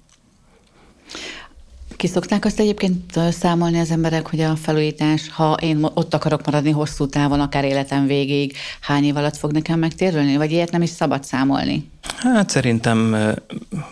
Ki 1.96 2.08
szokták 2.08 2.46
azt 2.46 2.60
egyébként 2.60 3.20
számolni 3.32 3.80
az 3.80 3.92
emberek, 3.92 4.28
hogy 4.28 4.40
a 4.40 4.56
felújítás, 4.56 5.30
ha 5.30 5.58
én 5.62 5.88
ott 5.94 6.14
akarok 6.14 6.46
maradni 6.46 6.72
hosszú 6.72 7.08
távon, 7.08 7.40
akár 7.40 7.64
életem 7.64 8.06
végéig, 8.06 8.56
hány 8.82 9.04
év 9.04 9.16
alatt 9.16 9.38
fog 9.38 9.52
nekem 9.52 9.80
megtérülni, 9.80 10.38
vagy 10.38 10.52
ilyet 10.52 10.72
nem 10.72 10.82
is 10.82 10.90
szabad 10.90 11.24
számolni? 11.24 11.90
Hát 12.18 12.50
szerintem 12.50 13.16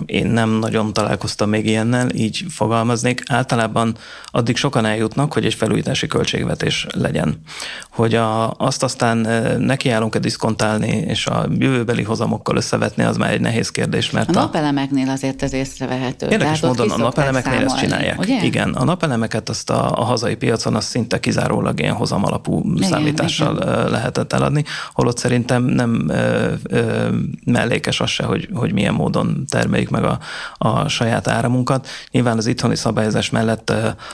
én 0.06 0.28
nem 0.28 0.50
nagyon 0.50 0.94
találkoztam 0.94 1.50
még 1.50 1.66
ilyennel, 1.66 2.10
így 2.10 2.46
fogalmaznék. 2.50 3.24
Általában 3.28 3.96
addig 4.26 4.56
sokan 4.58 4.86
eljutnak, 4.86 5.34
hogy 5.34 5.46
egy 5.46 5.54
felújítási 5.54 6.08
költségvetés 6.08 6.88
legyen. 6.96 7.42
Hogy 7.90 8.16
a, 8.16 8.52
azt 8.52 8.84
aztán 8.84 9.18
nekiállunk-e 9.60 10.20
diszkontálni, 10.20 10.88
és 10.88 11.28
a 11.28 11.48
jövőbeli 11.58 12.04
hozamokkal 12.04 12.56
összevetni, 12.56 13.04
az 13.04 13.18
már 13.18 13.32
egy 13.32 13.42
nehéz 13.42 13.72
kérdés. 13.72 14.12
Mert 14.12 14.36
a 14.36 14.40
napelemeknél 14.40 15.10
azért 15.10 15.44
ez 15.44 15.54
észrevehető. 15.54 16.28
Érdekes 16.30 16.62
módon 16.62 16.90
a 16.90 16.98
napelemeknél 16.98 17.64
ezt 17.64 17.78
csinálják. 17.78 18.20
Ugye? 18.20 18.44
Igen, 18.44 18.70
a 18.70 18.84
napelemeket 18.84 19.50
azt 19.50 19.70
a, 19.70 19.92
a 19.92 20.04
hazai 20.04 20.36
piacon 20.36 20.76
azt 20.76 20.88
szinte 20.88 21.20
kizárólag 21.20 21.80
ilyen 21.80 21.96
hozam 21.96 22.26
alapú 22.26 22.72
igen, 22.76 22.90
számítással 22.90 23.56
igen. 23.56 23.90
lehetett 23.90 24.34
eladni, 24.34 24.64
holott 24.94 25.18
szerintem 25.18 25.64
nem 25.64 26.10
ö, 26.10 26.54
ö, 26.64 27.08
mellékes 27.46 27.99
az 28.00 28.10
se, 28.10 28.24
hogy, 28.24 28.50
hogy 28.54 28.74
milyen 28.74 28.94
módon 28.94 29.46
termeljük 29.50 29.90
meg 29.90 30.04
a, 30.04 30.20
a 30.58 30.88
saját 30.88 31.28
áramunkat. 31.28 31.88
Nyilván 32.12 32.38
az 32.38 32.46
itthoni 32.46 32.76
szabályozás 32.76 33.30
mellett 33.30 33.74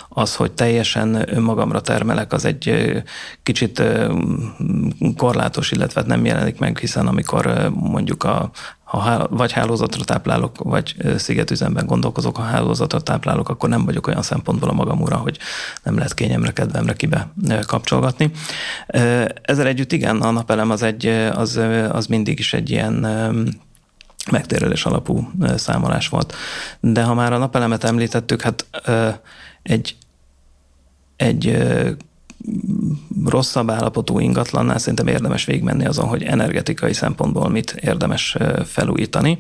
az, 0.10 0.36
hogy 0.36 0.52
teljesen 0.52 1.36
önmagamra 1.36 1.82
termelek, 1.82 2.34
az 2.34 2.46
egy 2.46 2.94
kicsit 3.44 3.84
korlátos, 5.18 5.72
illetve 5.72 6.04
nem 6.06 6.26
jelenik 6.26 6.60
meg, 6.60 6.78
hiszen 6.78 7.08
amikor 7.08 7.72
mondjuk 7.74 8.24
a 8.24 8.52
ha 8.86 9.28
vagy 9.30 9.52
hálózatra 9.52 10.04
táplálok, 10.04 10.58
vagy 10.64 10.96
szigetüzemben 11.18 11.86
gondolkozok, 11.86 12.36
ha 12.36 12.44
hálózatra 12.44 13.02
táplálok, 13.02 13.50
akkor 13.50 13.70
nem 13.70 13.86
vagyok 13.86 14.08
olyan 14.08 14.22
szempontból 14.22 14.70
a 14.70 14.74
magam 14.74 15.02
ura, 15.02 15.16
hogy 15.16 15.38
nem 15.84 15.96
lehet 15.96 16.14
kényemre, 16.14 16.52
kedvemre 16.52 16.94
kibe 16.94 17.28
kapcsolgatni. 17.68 18.32
Ezzel 19.42 19.68
együtt 19.68 19.92
igen, 19.92 20.22
a 20.22 20.32
napelem 20.32 20.70
az, 20.70 20.84
egy, 20.84 21.06
az, 21.36 21.60
az 21.90 22.06
mindig 22.06 22.40
is 22.40 22.54
egy 22.54 22.70
ilyen 22.70 23.08
megtérülés 24.32 24.86
alapú 24.86 25.32
számolás 25.56 26.10
volt. 26.10 26.34
De 26.80 27.04
ha 27.04 27.14
már 27.14 27.34
a 27.34 27.38
napelemet 27.38 27.84
említettük, 27.84 28.42
hát 28.42 28.66
egy, 29.64 29.96
egy 31.16 31.58
rosszabb 33.26 33.70
állapotú 33.70 34.20
ingatlannál 34.20 34.78
szerintem 34.78 35.08
érdemes 35.08 35.46
végigmenni 35.46 35.86
azon, 35.86 36.08
hogy 36.08 36.24
energetikai 36.24 36.94
szempontból 36.94 37.50
mit 37.50 37.72
érdemes 37.82 38.38
felújítani, 38.66 39.38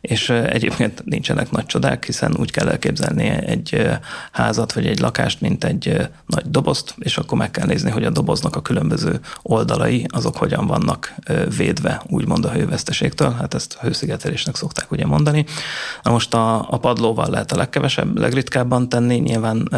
és 0.00 0.30
egyébként 0.30 1.04
nincsenek 1.04 1.50
nagy 1.50 1.66
csodák, 1.66 2.04
hiszen 2.04 2.36
úgy 2.38 2.50
kell 2.50 2.68
elképzelni 2.68 3.28
egy 3.28 3.88
házat 4.32 4.72
vagy 4.72 4.86
egy 4.86 4.98
lakást, 4.98 5.40
mint 5.40 5.64
egy 5.64 6.08
nagy 6.26 6.50
dobozt, 6.50 6.94
és 6.98 7.18
akkor 7.18 7.38
meg 7.38 7.50
kell 7.50 7.66
nézni, 7.66 7.90
hogy 7.90 8.04
a 8.04 8.10
doboznak 8.10 8.56
a 8.56 8.62
különböző 8.62 9.20
oldalai, 9.42 10.06
azok 10.08 10.36
hogyan 10.36 10.66
vannak 10.66 11.14
védve, 11.56 12.02
úgymond 12.08 12.44
a 12.44 12.50
hőveszteségtől, 12.50 13.30
hát 13.30 13.54
ezt 13.54 13.78
hőszigetelésnek 13.80 14.56
szokták 14.56 14.90
ugye 14.90 15.06
mondani. 15.06 15.44
Na 16.02 16.10
most 16.10 16.34
a, 16.34 16.70
a 16.70 16.78
padlóval 16.78 17.30
lehet 17.30 17.52
a 17.52 17.56
legkevesebb, 17.56 18.18
legritkábban 18.18 18.88
tenni, 18.88 19.16
nyilván 19.16 19.68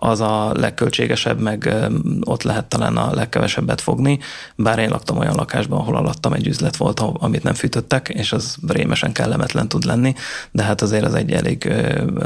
az 0.00 0.20
a 0.20 0.52
legköltségesebb, 0.54 1.40
meg 1.40 1.74
ott 2.20 2.42
lehet 2.42 2.64
talán 2.64 2.96
a 2.96 3.14
legkevesebbet 3.14 3.80
fogni, 3.80 4.18
bár 4.56 4.78
én 4.78 4.88
laktam 4.88 5.18
olyan 5.18 5.34
lakásban, 5.34 5.78
ahol 5.78 5.96
alattam 5.96 6.32
egy 6.32 6.46
üzlet 6.46 6.76
volt, 6.76 7.00
amit 7.00 7.42
nem 7.42 7.54
fűtöttek, 7.54 8.08
és 8.08 8.32
az 8.32 8.56
rémesen 8.68 9.12
kellemetlen 9.12 9.68
tud 9.68 9.84
lenni, 9.84 10.14
de 10.50 10.62
hát 10.62 10.82
azért 10.82 11.04
az 11.04 11.14
egy 11.14 11.32
elég 11.32 11.72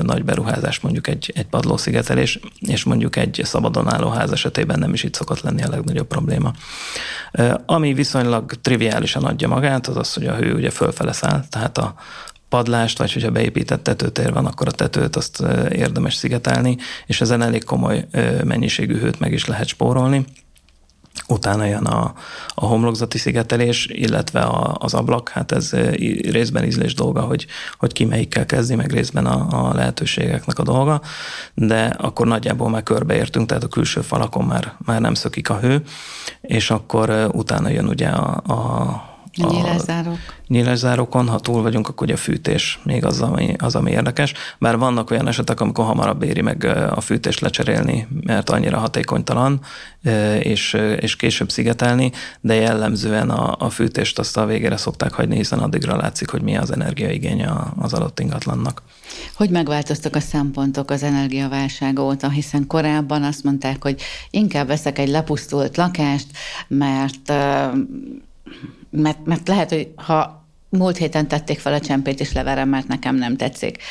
nagy 0.03 0.25
beruházás, 0.25 0.81
mondjuk 0.81 1.09
egy, 1.09 1.33
egy 1.35 1.47
padlószigetelés, 1.47 2.41
és 2.61 2.85
mondjuk 2.85 3.17
egy 3.17 3.41
szabadon 3.45 3.93
álló 3.93 4.09
ház 4.09 4.33
esetében 4.33 4.79
nem 4.79 4.93
is 4.93 5.03
itt 5.03 5.15
szokott 5.15 5.41
lenni 5.41 5.63
a 5.63 5.69
legnagyobb 5.69 6.07
probléma. 6.07 6.53
Ami 7.67 7.95
viszonylag 7.95 8.53
triviálisan 8.53 9.25
adja 9.25 9.49
magát, 9.49 9.87
az 9.87 9.97
az, 9.97 10.15
hogy 10.15 10.27
a 10.27 10.35
hő 10.35 10.55
ugye 10.55 10.71
fölfele 10.71 11.13
száll, 11.13 11.45
tehát 11.49 11.79
a, 11.79 11.95
padlást, 12.53 12.99
vagy 12.99 13.13
hogyha 13.13 13.31
beépített 13.31 13.83
tetőtér 13.83 14.33
van, 14.33 14.47
akkor 14.47 14.69
a 14.69 14.71
tetőt 14.71 15.17
azt 15.17 15.43
érdemes 15.71 16.15
szigetelni, 16.15 16.77
és 17.07 17.21
ezen 17.21 17.43
elég 17.43 17.65
komoly 17.65 18.07
mennyiségű 18.45 18.99
hőt 18.99 19.19
meg 19.19 19.33
is 19.33 19.47
lehet 19.47 19.67
spórolni. 19.67 20.25
Utána 21.29 21.65
jön 21.65 21.85
a, 21.85 22.15
a 22.49 22.67
homlokzati 22.67 23.19
szigetelés, 23.19 23.87
illetve 23.87 24.41
a, 24.41 24.77
az 24.79 24.95
ablak, 24.95 25.29
hát 25.29 25.53
ez 25.53 25.71
részben 26.31 26.65
ízlés 26.65 26.95
dolga, 26.95 27.21
hogy, 27.21 27.47
hogy 27.79 27.93
ki 27.93 28.05
melyikkel 28.05 28.47
kezdi, 28.47 28.75
meg 28.75 28.93
részben 28.93 29.27
a, 29.27 29.69
a 29.69 29.75
lehetőségeknek 29.75 30.59
a 30.59 30.63
dolga, 30.63 31.01
de 31.55 31.85
akkor 31.85 32.27
nagyjából 32.27 32.71
már 32.71 32.83
körbeértünk, 32.83 33.47
tehát 33.47 33.65
a 33.65 33.69
külső 33.69 34.01
falakon 34.01 34.45
már, 34.45 34.75
már 34.85 35.01
nem 35.01 35.15
szökik 35.15 35.51
a 35.51 35.59
hő, 35.59 35.83
és 36.41 36.71
akkor 36.71 37.31
utána 37.33 37.69
jön 37.69 37.89
ugye 37.89 38.09
a, 38.09 38.43
a 38.47 39.11
a 39.41 39.47
nyílászárok. 39.53 40.19
Nyílászárokon, 40.47 41.29
ha 41.29 41.41
túl 41.41 41.63
vagyunk, 41.63 41.89
akkor 41.89 42.07
ugye 42.07 42.15
a 42.15 42.21
fűtés 42.21 42.81
még 42.85 43.05
az 43.05 43.21
ami, 43.21 43.55
az, 43.59 43.75
ami 43.75 43.91
érdekes. 43.91 44.33
Bár 44.59 44.79
vannak 44.79 45.11
olyan 45.11 45.29
esetek, 45.29 45.61
amikor 45.61 45.85
hamarabb 45.85 46.23
éri 46.23 46.41
meg 46.41 46.65
a 46.95 47.01
fűtést 47.01 47.41
lecserélni, 47.41 48.09
mert 48.25 48.51
annyira 48.51 48.79
hatékonytalan, 48.79 49.61
és, 50.39 50.73
és 51.01 51.17
később 51.17 51.51
szigetelni, 51.51 52.13
de 52.41 52.55
jellemzően 52.55 53.31
a, 53.31 53.57
a 53.59 53.71
fűtést 53.71 54.19
azt 54.19 54.37
a 54.37 54.47
végére 54.47 54.77
szokták 54.77 55.13
hagyni, 55.13 55.37
hiszen 55.37 55.59
addigra 55.59 55.97
látszik, 55.97 56.31
hogy 56.31 56.43
mi 56.43 56.57
az 56.57 56.73
energiaigénye 56.73 57.53
az 57.79 57.93
adott 57.93 58.21
ingatlannak. 58.21 58.83
Hogy 59.35 59.51
megváltoztak 59.51 60.17
a 60.17 60.21
szempontok 60.21 60.91
az 60.91 61.03
energiaválság 61.03 61.99
óta, 61.99 62.29
hiszen 62.29 62.67
korábban 62.67 63.23
azt 63.23 63.45
mondták, 63.45 63.83
hogy 63.83 64.03
inkább 64.31 64.67
veszek 64.67 64.99
egy 64.99 65.09
lepusztult 65.09 65.77
lakást, 65.77 66.27
mert 66.69 67.33
mert, 68.91 69.25
mert 69.25 69.49
lehet, 69.49 69.69
hogy 69.71 69.93
ha 69.97 70.47
múlt 70.69 70.97
héten 70.97 71.29
tették 71.29 71.59
fel 71.59 71.73
a 71.73 71.81
csempét, 71.81 72.21
és 72.21 72.33
leverem, 72.33 72.69
mert 72.69 72.89
nekem 72.89 73.15
nem 73.15 73.37
tetszik. 73.37 73.83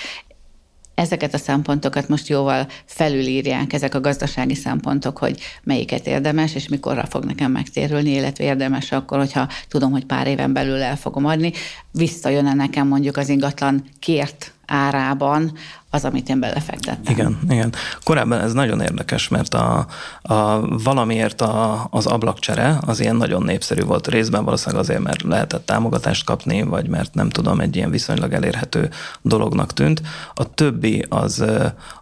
Ezeket 0.96 1.34
a 1.34 1.38
szempontokat 1.38 2.08
most 2.08 2.28
jóval 2.28 2.68
felülírják, 2.86 3.74
ezek 3.74 3.96
a 3.96 4.00
gazdasági 4.02 4.56
szempontok, 4.56 5.18
hogy 5.18 5.40
melyiket 5.64 6.08
érdemes, 6.08 6.56
és 6.56 6.68
mikorra 6.68 7.06
fog 7.06 7.24
nekem 7.24 7.52
megtérülni, 7.52 8.10
illetve 8.10 8.44
érdemes 8.44 8.92
akkor, 8.92 9.18
hogyha 9.18 9.48
tudom, 9.68 9.92
hogy 9.92 10.06
pár 10.06 10.28
éven 10.28 10.54
belül 10.54 10.82
el 10.82 10.96
fogom 10.96 11.26
adni, 11.26 11.52
visszajön-e 11.92 12.54
nekem 12.54 12.88
mondjuk 12.88 13.18
az 13.18 13.30
ingatlan 13.30 13.84
kért 14.00 14.54
árában 14.66 15.52
az, 15.94 16.06
amit 16.06 16.30
én 16.30 16.40
belefektettem. 16.40 17.14
Igen, 17.14 17.40
igen. 17.50 17.74
Korábban 18.04 18.40
ez 18.40 18.54
nagyon 18.54 18.82
érdekes, 18.82 19.28
mert 19.28 19.54
a, 19.54 19.86
a 20.22 20.68
valamiért 20.84 21.42
a, 21.42 21.88
az 21.90 22.06
ablakcsere 22.06 22.78
az 22.86 23.00
ilyen 23.00 23.16
nagyon 23.16 23.44
népszerű 23.44 23.84
volt 23.84 24.08
részben, 24.08 24.44
valószínűleg 24.44 24.84
azért, 24.84 25.00
mert 25.00 25.22
lehetett 25.22 25.66
támogatást 25.66 26.26
kapni, 26.26 26.62
vagy 26.64 26.88
mert 26.88 27.14
nem 27.14 27.30
tudom, 27.30 27.60
egy 27.60 27.76
ilyen 27.76 27.92
viszonylag 27.92 28.34
elérhető 28.34 28.90
dolognak 29.22 29.74
tűnt. 29.74 30.02
A 30.34 30.54
többi 30.54 31.06
az, 31.10 31.44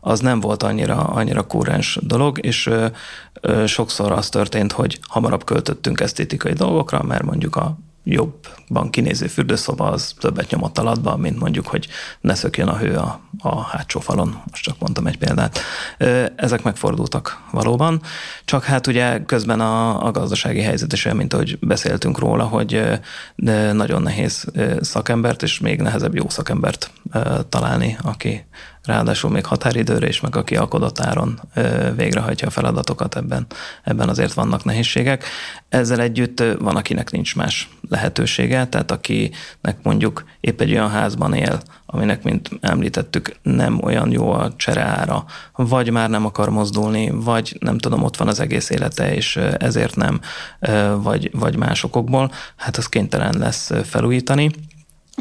az 0.02 0.20
nem 0.20 0.40
volt 0.40 0.64
annyira, 0.64 0.96
annyira 0.96 1.42
kúrens 1.42 2.00
dolog, 2.02 2.46
és 2.46 2.70
sokszor 3.66 4.12
az 4.12 4.30
történt, 4.30 4.72
hogy 4.72 5.00
hamarabb 5.08 5.44
költöttünk 5.44 6.00
esztétikai 6.00 6.54
dolgokra, 6.54 7.04
mert 7.04 7.24
mondjuk 7.24 7.56
a 7.56 7.78
jobban 8.04 8.90
kinéző 8.90 9.28
fürdőszoba 9.28 9.90
az 9.90 10.14
többet 10.20 10.50
nyomott 10.50 10.78
alatban, 10.78 11.20
mint 11.20 11.40
mondjuk, 11.40 11.68
hogy 11.68 11.88
ne 12.22 12.36
szökjön 12.36 12.68
a 12.68 12.78
hő 12.78 12.96
a, 12.96 13.20
a 13.40 13.62
hátsó 13.62 14.00
falon. 14.00 14.42
Most 14.50 14.64
csak 14.64 14.80
mondtam 14.80 15.08
egy 15.08 15.18
példát. 15.18 15.60
Ezek 16.36 16.64
megfordultak 16.64 17.42
valóban, 17.52 18.02
csak 18.46 18.64
hát 18.64 18.88
ugye 18.88 19.24
közben 19.26 19.60
a, 19.60 20.06
a 20.06 20.12
gazdasági 20.12 20.62
helyzet 20.62 20.94
is 20.94 21.06
olyan, 21.06 21.18
mint 21.18 21.34
ahogy 21.34 21.60
beszéltünk 21.60 22.18
róla, 22.18 22.44
hogy 22.44 23.00
nagyon 23.72 24.02
nehéz 24.02 24.46
szakembert, 24.82 25.44
és 25.44 25.60
még 25.60 25.82
nehezebb 25.82 26.16
jó 26.16 26.30
szakembert 26.30 26.92
találni, 27.50 27.98
aki 28.02 28.46
ráadásul 28.86 29.30
még 29.30 29.46
határidőre 29.46 30.08
is, 30.08 30.22
meg 30.22 30.36
aki 30.36 30.56
alkodott 30.56 31.00
áron 31.00 31.40
végrehajtja 31.96 32.48
a 32.48 32.52
feladatokat, 32.52 33.16
ebben, 33.16 33.46
ebben 33.84 34.10
azért 34.10 34.34
vannak 34.34 34.64
nehézségek. 34.64 35.24
Ezzel 35.70 36.02
együtt 36.02 36.44
van, 36.60 36.76
akinek 36.76 37.12
nincs 37.12 37.36
más 37.36 37.70
lehetősége, 37.90 38.68
tehát 38.68 38.92
akinek 38.92 39.78
mondjuk 39.84 40.24
épp 40.40 40.62
egy 40.62 40.72
olyan 40.72 40.90
házban 40.90 41.34
él, 41.34 41.62
aminek, 41.86 42.24
mint 42.24 42.50
említettük, 42.62 43.36
nem 43.42 43.84
olyan 43.84 44.12
jó 44.12 44.32
a 44.32 44.54
csereára, 44.56 45.26
vagy 45.56 45.92
már 45.92 46.10
nem 46.10 46.26
akar 46.26 46.50
mozdulni, 46.50 47.10
vagy 47.10 47.58
nem 47.60 47.78
tudom, 47.78 48.04
ott 48.04 48.18
van 48.18 48.28
az 48.28 48.40
egész 48.40 48.70
élete, 48.70 49.14
és 49.14 49.36
ezért 49.58 49.96
nem, 49.96 50.20
vagy, 50.96 51.30
vagy 51.34 51.56
másokokból, 51.56 52.32
hát 52.56 52.78
az 52.78 52.88
kénytelen 52.88 53.36
lesz 53.38 53.72
felújítani 53.84 54.52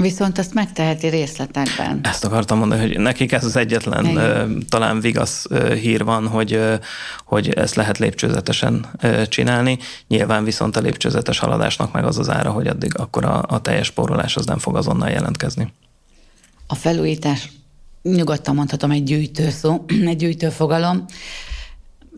Viszont 0.00 0.38
ezt 0.38 0.54
megteheti 0.54 1.06
részletekben. 1.06 2.00
Ezt 2.02 2.24
akartam 2.24 2.58
mondani, 2.58 2.80
hogy 2.80 2.98
nekik 2.98 3.32
ez 3.32 3.44
az 3.44 3.56
egyetlen 3.56 4.06
Igen. 4.06 4.64
talán 4.68 5.00
vigasz 5.00 5.46
hír 5.80 6.04
van, 6.04 6.28
hogy, 6.28 6.60
hogy 7.24 7.48
ezt 7.48 7.74
lehet 7.74 7.98
lépcsőzetesen 7.98 8.86
csinálni. 9.28 9.78
Nyilván 10.08 10.44
viszont 10.44 10.76
a 10.76 10.80
lépcsőzetes 10.80 11.38
haladásnak 11.38 11.92
meg 11.92 12.04
az 12.04 12.18
az 12.18 12.28
ára, 12.28 12.50
hogy 12.50 12.66
addig 12.66 12.98
akkor 12.98 13.24
a, 13.24 13.42
a 13.48 13.60
teljes 13.60 13.90
porolás 13.90 14.36
az 14.36 14.46
nem 14.46 14.58
fog 14.58 14.76
azonnal 14.76 15.08
jelentkezni. 15.08 15.72
A 16.66 16.74
felújítás 16.74 17.50
nyugodtan 18.02 18.54
mondhatom 18.54 18.90
egy 18.90 19.02
gyűjtő 19.02 19.50
szó, 19.50 19.84
egy 20.10 20.16
gyűjtő 20.16 20.48
fogalom 20.48 21.04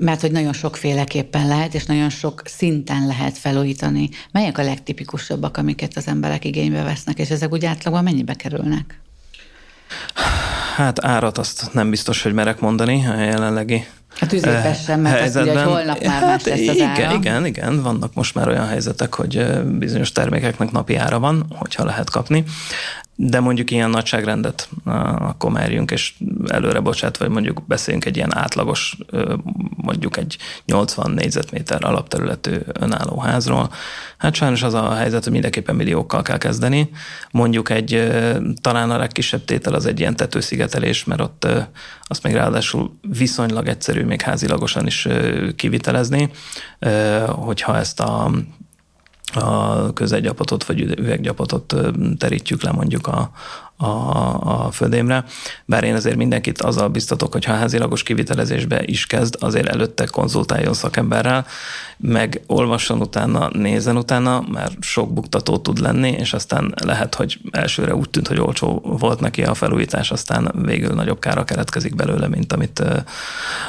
mert 0.00 0.20
hogy 0.20 0.32
nagyon 0.32 0.52
sokféleképpen 0.52 1.48
lehet, 1.48 1.74
és 1.74 1.84
nagyon 1.84 2.10
sok 2.10 2.42
szinten 2.44 3.06
lehet 3.06 3.38
felújítani. 3.38 4.08
Melyek 4.32 4.58
a 4.58 4.62
legtipikusabbak, 4.62 5.56
amiket 5.56 5.96
az 5.96 6.06
emberek 6.06 6.44
igénybe 6.44 6.82
vesznek, 6.82 7.18
és 7.18 7.30
ezek 7.30 7.52
úgy 7.52 7.64
átlagban 7.64 8.04
mennyibe 8.04 8.34
kerülnek? 8.34 9.00
Hát 10.76 11.04
árat 11.04 11.38
azt 11.38 11.72
nem 11.72 11.90
biztos, 11.90 12.22
hogy 12.22 12.32
merek 12.32 12.60
mondani 12.60 13.06
a 13.06 13.20
jelenlegi 13.20 13.86
a 14.20 14.26
tűzépes 14.26 14.82
sem, 14.82 15.00
mert 15.00 15.22
azt 15.22 15.36
ugye, 15.36 15.62
hogy 15.62 15.72
holnap 15.72 16.04
már 16.04 16.22
más 16.22 16.44
lesz 16.44 16.68
az 16.68 16.74
igen, 16.74 16.88
ára. 16.88 17.14
Igen, 17.14 17.46
igen, 17.46 17.82
vannak 17.82 18.14
most 18.14 18.34
már 18.34 18.48
olyan 18.48 18.66
helyzetek, 18.66 19.14
hogy 19.14 19.62
bizonyos 19.78 20.12
termékeknek 20.12 20.70
napi 20.70 20.96
ára 20.96 21.18
van, 21.18 21.46
hogyha 21.56 21.84
lehet 21.84 22.10
kapni 22.10 22.44
de 23.22 23.40
mondjuk 23.40 23.70
ilyen 23.70 23.90
nagyságrendet 23.90 24.68
akkor 25.18 25.50
merjünk, 25.50 25.90
és 25.90 26.14
előre 26.46 26.80
bocsát, 26.80 27.16
vagy 27.16 27.28
mondjuk 27.28 27.62
beszéljünk 27.66 28.04
egy 28.04 28.16
ilyen 28.16 28.36
átlagos, 28.36 28.96
mondjuk 29.76 30.16
egy 30.16 30.36
80 30.64 31.10
négyzetméter 31.10 31.84
alapterületű 31.84 32.56
önálló 32.72 33.18
házról. 33.18 33.70
Hát 34.18 34.34
sajnos 34.34 34.62
az 34.62 34.74
a 34.74 34.94
helyzet, 34.94 35.22
hogy 35.22 35.32
mindenképpen 35.32 35.74
milliókkal 35.74 36.22
kell 36.22 36.38
kezdeni. 36.38 36.90
Mondjuk 37.30 37.70
egy, 37.70 38.12
talán 38.60 38.90
a 38.90 38.98
legkisebb 38.98 39.44
tétel 39.44 39.74
az 39.74 39.86
egy 39.86 40.00
ilyen 40.00 40.16
tetőszigetelés, 40.16 41.04
mert 41.04 41.20
ott 41.20 41.46
azt 42.02 42.22
még 42.22 42.34
ráadásul 42.34 42.98
viszonylag 43.08 43.66
egyszerű 43.66 44.04
még 44.04 44.20
házilagosan 44.20 44.86
is 44.86 45.08
kivitelezni, 45.56 46.30
hogyha 47.28 47.76
ezt 47.76 48.00
a 48.00 48.30
a 49.34 49.92
közegyapotot 49.92 50.64
vagy 50.64 50.80
üveggyapotot 50.80 51.74
terítjük 52.18 52.62
le 52.62 52.72
mondjuk 52.72 53.06
a, 53.06 53.30
a, 53.80 54.64
a 54.64 54.70
földémre. 54.70 55.24
Bár 55.64 55.84
én 55.84 55.94
azért 55.94 56.16
mindenkit 56.16 56.62
azzal 56.62 56.88
biztatok, 56.88 57.32
hogy 57.32 57.44
ha 57.44 57.52
házilagos 57.52 58.02
kivitelezésbe 58.02 58.82
is 58.84 59.06
kezd, 59.06 59.36
azért 59.40 59.68
előtte 59.68 60.06
konzultáljon 60.06 60.74
szakemberrel, 60.74 61.46
meg 61.96 62.40
olvasson 62.46 63.00
utána, 63.00 63.50
nézzen 63.52 63.96
utána, 63.96 64.44
mert 64.52 64.72
sok 64.80 65.12
buktató 65.12 65.58
tud 65.58 65.78
lenni, 65.78 66.10
és 66.10 66.32
aztán 66.32 66.74
lehet, 66.84 67.14
hogy 67.14 67.38
elsőre 67.50 67.94
úgy 67.94 68.10
tűnt, 68.10 68.28
hogy 68.28 68.40
olcsó 68.40 68.80
volt 68.98 69.20
neki 69.20 69.42
a 69.42 69.54
felújítás, 69.54 70.10
aztán 70.10 70.52
végül 70.62 70.94
nagyobb 70.94 71.18
kára 71.18 71.44
keletkezik 71.44 71.94
belőle, 71.94 72.28
mint 72.28 72.52
amit 72.52 72.82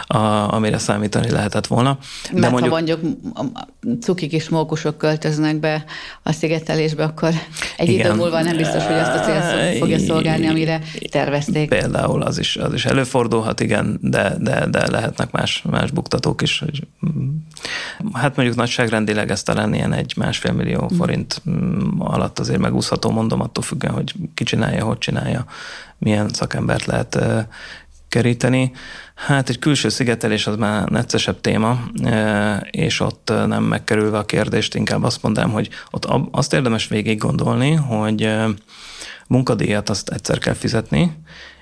a, 0.08 0.54
amire 0.54 0.78
számítani 0.78 1.30
lehetett 1.30 1.68
volna. 1.68 1.98
De 2.32 2.40
mert 2.40 2.52
mondjuk, 2.52 2.74
ha 2.74 2.82
mondjuk 2.82 3.00
cuki 4.02 4.28
kis 4.28 4.50
mókusok 4.50 4.98
költöznek 4.98 5.60
be 5.60 5.84
a 6.24 6.32
szigetelésbe, 6.32 7.04
akkor 7.04 7.34
egy 7.78 7.90
igen, 7.90 8.06
idő 8.06 8.16
múlva 8.16 8.42
nem 8.42 8.58
biztos, 8.58 8.84
hogy 8.84 8.96
azt 8.96 9.16
a 9.16 9.20
célt 9.20 9.78
fogja 9.78 10.00
szolgálni, 10.06 10.48
amire 10.48 10.82
tervezték. 11.10 11.70
Például 11.70 12.22
az 12.22 12.38
is, 12.38 12.56
az 12.56 12.74
is 12.74 12.86
előfordulhat, 12.86 13.60
igen, 13.60 13.98
de, 14.02 14.36
de, 14.40 14.66
de 14.66 14.90
lehetnek 14.90 15.32
más, 15.32 15.64
más 15.70 15.92
buktatók 15.92 16.42
is. 16.42 16.64
Mm, 17.06 17.30
hát 18.14 18.36
mondjuk 18.36 18.58
nagyságrendileg 18.58 19.32
ez 19.32 19.44
talán 19.44 19.74
ilyen 19.74 19.94
egy 19.94 20.14
másfél 20.18 20.52
millió 20.52 20.90
mm. 20.94 20.98
forint 20.98 21.42
mm, 21.50 22.00
alatt 22.00 22.40
azért 22.40 22.60
megúszható, 22.60 23.10
mondom, 23.10 23.42
attól 23.42 23.64
függően, 23.64 23.94
hogy 23.94 24.14
ki 24.34 24.44
csinálja, 24.44 24.86
hogy 24.86 24.98
csinálja, 24.98 25.46
milyen 25.98 26.30
szakembert 26.30 26.86
lehet 26.86 27.18
keríteni. 28.12 28.72
Hát 29.16 29.50
egy 29.50 29.60
külső 29.60 29.90
szigetelés 29.90 30.48
az 30.48 30.56
már 30.56 30.90
neccesebb 30.90 31.42
téma, 31.42 31.80
és 32.72 33.00
ott 33.00 33.32
nem 33.48 33.64
megkerülve 33.64 34.18
a 34.18 34.26
kérdést, 34.26 34.76
inkább 34.76 35.04
azt 35.04 35.24
mondám, 35.24 35.50
hogy 35.50 35.70
ott 35.92 36.08
azt 36.32 36.54
érdemes 36.54 36.88
végig 36.88 37.18
gondolni, 37.18 37.74
hogy 37.74 38.30
munkadíjat 39.32 39.90
azt 39.90 40.10
egyszer 40.10 40.38
kell 40.38 40.54
fizetni, 40.54 41.18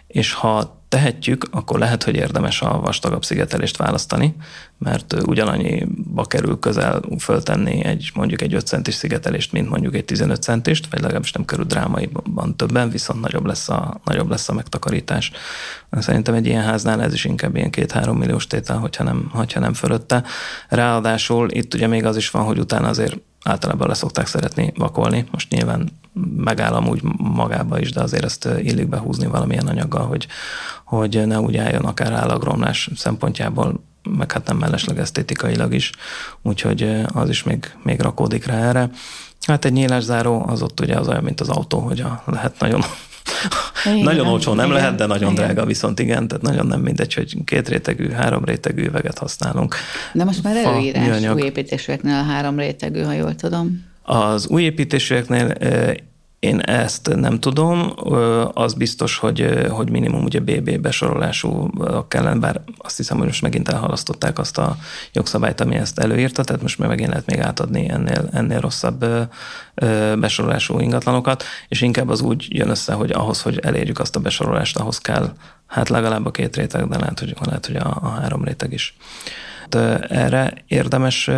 és 0.07 0.33
ha 0.33 0.77
tehetjük, 0.87 1.47
akkor 1.51 1.79
lehet, 1.79 2.03
hogy 2.03 2.15
érdemes 2.15 2.61
a 2.61 2.79
vastagabb 2.79 3.25
szigetelést 3.25 3.77
választani, 3.77 4.35
mert 4.77 5.15
ugyanannyiba 5.25 6.25
kerül 6.25 6.59
közel 6.59 7.01
föltenni 7.19 7.83
egy 7.83 8.11
mondjuk 8.13 8.41
egy 8.41 8.53
5 8.53 8.67
centis 8.67 8.93
szigetelést, 8.93 9.51
mint 9.51 9.69
mondjuk 9.69 9.95
egy 9.95 10.05
15 10.05 10.41
centist, 10.41 10.87
vagy 10.91 11.01
legalábbis 11.01 11.31
nem 11.31 11.45
kerül 11.45 11.65
drámaiban 11.65 12.55
többen, 12.55 12.89
viszont 12.89 13.21
nagyobb 13.21 13.45
lesz 13.45 13.69
a, 13.69 13.99
nagyobb 14.03 14.29
lesz 14.29 14.49
a 14.49 14.53
megtakarítás. 14.53 15.31
Szerintem 15.91 16.33
egy 16.33 16.45
ilyen 16.45 16.63
háznál 16.63 17.01
ez 17.01 17.13
is 17.13 17.25
inkább 17.25 17.55
ilyen 17.55 17.71
két-három 17.71 18.17
milliós 18.17 18.47
tétel, 18.47 18.77
hogyha 18.77 19.03
nem, 19.03 19.29
hogyha 19.33 19.59
nem 19.59 19.73
fölötte. 19.73 20.23
Ráadásul 20.69 21.51
itt 21.51 21.73
ugye 21.73 21.87
még 21.87 22.05
az 22.05 22.17
is 22.17 22.29
van, 22.29 22.43
hogy 22.43 22.59
utána 22.59 22.87
azért 22.87 23.17
általában 23.43 23.87
le 23.87 24.25
szeretni 24.25 24.73
vakolni. 24.75 25.25
Most 25.31 25.49
nyilván 25.49 25.91
megáll 26.35 26.73
amúgy 26.73 27.01
magába 27.17 27.79
is, 27.79 27.91
de 27.91 28.01
azért 28.01 28.23
ezt 28.23 28.49
illik 28.61 28.87
behúzni 28.87 29.27
valamilyen 29.27 29.67
anyaggal, 29.67 30.05
hogy, 30.05 30.27
hogy 30.85 31.27
ne 31.27 31.39
úgy 31.39 31.57
álljon 31.57 31.85
akár 31.85 32.11
állagromlás 32.11 32.89
szempontjából, 32.95 33.83
meg 34.17 34.31
hát 34.31 34.47
nem 34.47 34.57
mellesleg 34.57 34.99
esztétikailag 34.99 35.73
is, 35.73 35.91
úgyhogy 36.41 36.91
az 37.13 37.29
is 37.29 37.43
még, 37.43 37.73
még 37.83 37.99
rakódik 37.99 38.45
rá 38.45 38.67
erre. 38.67 38.89
Hát 39.47 39.65
egy 39.65 39.73
nyílászáró 39.73 40.45
az 40.47 40.61
ott 40.61 40.79
ugye 40.79 40.95
az 40.95 41.07
olyan, 41.07 41.23
mint 41.23 41.41
az 41.41 41.49
autó, 41.49 41.79
hogy 41.79 42.01
a, 42.01 42.23
lehet 42.25 42.59
nagyon 42.59 42.81
igen, 43.85 44.03
nagyon 44.09 44.27
olcsó 44.27 44.53
nem 44.53 44.65
igen, 44.65 44.77
lehet, 44.77 44.95
de 44.95 45.05
nagyon 45.05 45.31
igen. 45.31 45.45
drága 45.45 45.65
viszont 45.65 45.99
igen, 45.99 46.27
tehát 46.27 46.43
nagyon 46.43 46.67
nem 46.67 46.79
mindegy, 46.81 47.13
hogy 47.13 47.43
két 47.45 47.69
rétegű, 47.69 48.09
három 48.09 48.43
rétegű 48.43 48.85
üveget 48.85 49.17
használunk. 49.17 49.75
De 50.13 50.23
most 50.23 50.43
már 50.43 50.55
előírás 50.55 51.23
új 51.33 51.41
építésűeknél 51.41 52.13
a 52.13 52.23
három 52.23 52.59
rétegű, 52.59 53.01
ha 53.01 53.13
jól 53.13 53.35
tudom. 53.35 53.85
Az 54.03 54.47
új 54.47 54.63
építésűeknél 54.63 55.47
én 56.39 56.59
ezt 56.59 57.15
nem 57.15 57.39
tudom, 57.39 57.93
az 58.53 58.73
biztos, 58.73 59.17
hogy, 59.17 59.67
hogy 59.69 59.89
minimum 59.89 60.23
ugye 60.23 60.39
BB 60.39 60.79
besorolású 60.79 61.69
kellene, 62.07 62.39
bár 62.39 62.61
azt 62.77 62.97
hiszem, 62.97 63.17
hogy 63.17 63.25
most 63.25 63.41
megint 63.41 63.69
elhalasztották 63.69 64.39
azt 64.39 64.57
a 64.57 64.75
jogszabályt, 65.13 65.61
ami 65.61 65.75
ezt 65.75 65.99
előírta, 65.99 66.43
tehát 66.43 66.61
most 66.61 66.79
már 66.79 66.89
megint 66.89 67.09
lehet 67.09 67.25
még 67.25 67.39
átadni 67.39 67.89
ennél, 67.89 68.29
ennél 68.31 68.59
rosszabb 68.59 69.05
besorolású 70.19 70.79
ingatlanokat, 70.79 71.43
és 71.67 71.81
inkább 71.81 72.09
az 72.09 72.21
úgy 72.21 72.45
jön 72.49 72.69
össze, 72.69 72.93
hogy 72.93 73.11
ahhoz, 73.11 73.41
hogy 73.41 73.59
elérjük 73.59 73.99
azt 73.99 74.15
a 74.15 74.19
besorolást, 74.19 74.77
ahhoz 74.77 74.97
kell 74.97 75.31
hát 75.67 75.89
legalább 75.89 76.25
a 76.25 76.31
két 76.31 76.55
réteg, 76.55 76.87
de 76.87 76.97
lehet, 76.97 77.19
hogy, 77.19 77.35
lehet, 77.45 77.65
hogy 77.65 77.75
a, 77.75 77.97
a 78.01 78.09
három 78.09 78.43
réteg 78.43 78.73
is. 78.73 78.95
Erre 79.75 80.53
érdemes 80.67 81.29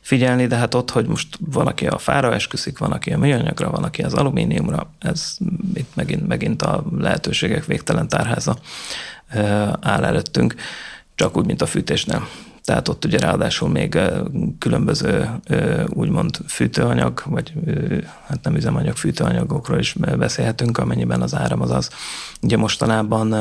figyelni, 0.00 0.46
de 0.46 0.56
hát 0.56 0.74
ott, 0.74 0.90
hogy 0.90 1.06
most 1.06 1.38
valaki 1.40 1.86
a 1.86 1.98
fára 1.98 2.34
esküszik, 2.34 2.78
van, 2.78 2.92
aki 2.92 3.12
a 3.12 3.18
műanyagra, 3.18 3.70
van, 3.70 3.84
aki 3.84 4.02
az 4.02 4.14
alumíniumra, 4.14 4.90
ez 4.98 5.36
itt 5.74 5.94
megint, 5.94 6.26
megint 6.26 6.62
a 6.62 6.84
lehetőségek 6.98 7.64
végtelen 7.64 8.08
tárháza 8.08 8.56
áll 9.80 10.04
előttünk, 10.04 10.54
csak 11.14 11.36
úgy, 11.36 11.46
mint 11.46 11.62
a 11.62 11.66
fűtésnél. 11.66 12.28
Tehát 12.64 12.88
ott 12.88 13.04
ugye 13.04 13.18
ráadásul 13.18 13.68
még 13.68 13.98
különböző 14.58 15.30
úgymond 15.88 16.38
fűtőanyag, 16.48 17.22
vagy 17.26 17.52
hát 18.26 18.42
nem 18.42 18.56
üzemanyag, 18.56 18.96
fűtőanyagokról 18.96 19.78
is 19.78 19.92
beszélhetünk, 19.92 20.78
amennyiben 20.78 21.22
az 21.22 21.34
áram 21.34 21.60
az 21.60 21.70
az. 21.70 21.90
Ugye 22.42 22.56
mostanában 22.56 23.34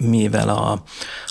mivel 0.00 0.48
a, 0.48 0.82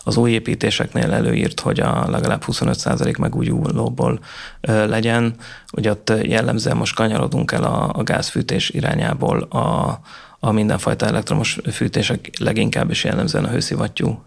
az 0.03 0.17
új 0.17 0.31
építéseknél 0.31 1.13
előírt, 1.13 1.59
hogy 1.59 1.79
a 1.79 2.09
legalább 2.09 2.43
25% 2.47 3.19
megújulóból 3.19 4.19
legyen, 4.61 5.35
ugye 5.71 5.91
ott 5.91 6.13
jellemzően 6.21 6.77
most 6.77 6.95
kanyarodunk 6.95 7.51
el 7.51 7.63
a, 7.63 7.91
a 7.93 8.03
gázfűtés 8.03 8.69
irányából 8.69 9.41
a, 9.41 9.99
a 10.39 10.51
mindenfajta 10.51 11.05
elektromos 11.05 11.59
fűtések 11.71 12.29
leginkább 12.39 12.89
is 12.89 13.03
jellemzően 13.03 13.45
a 13.45 13.49
hőszivattyú 13.49 14.23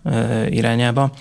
irányába. 0.49 1.13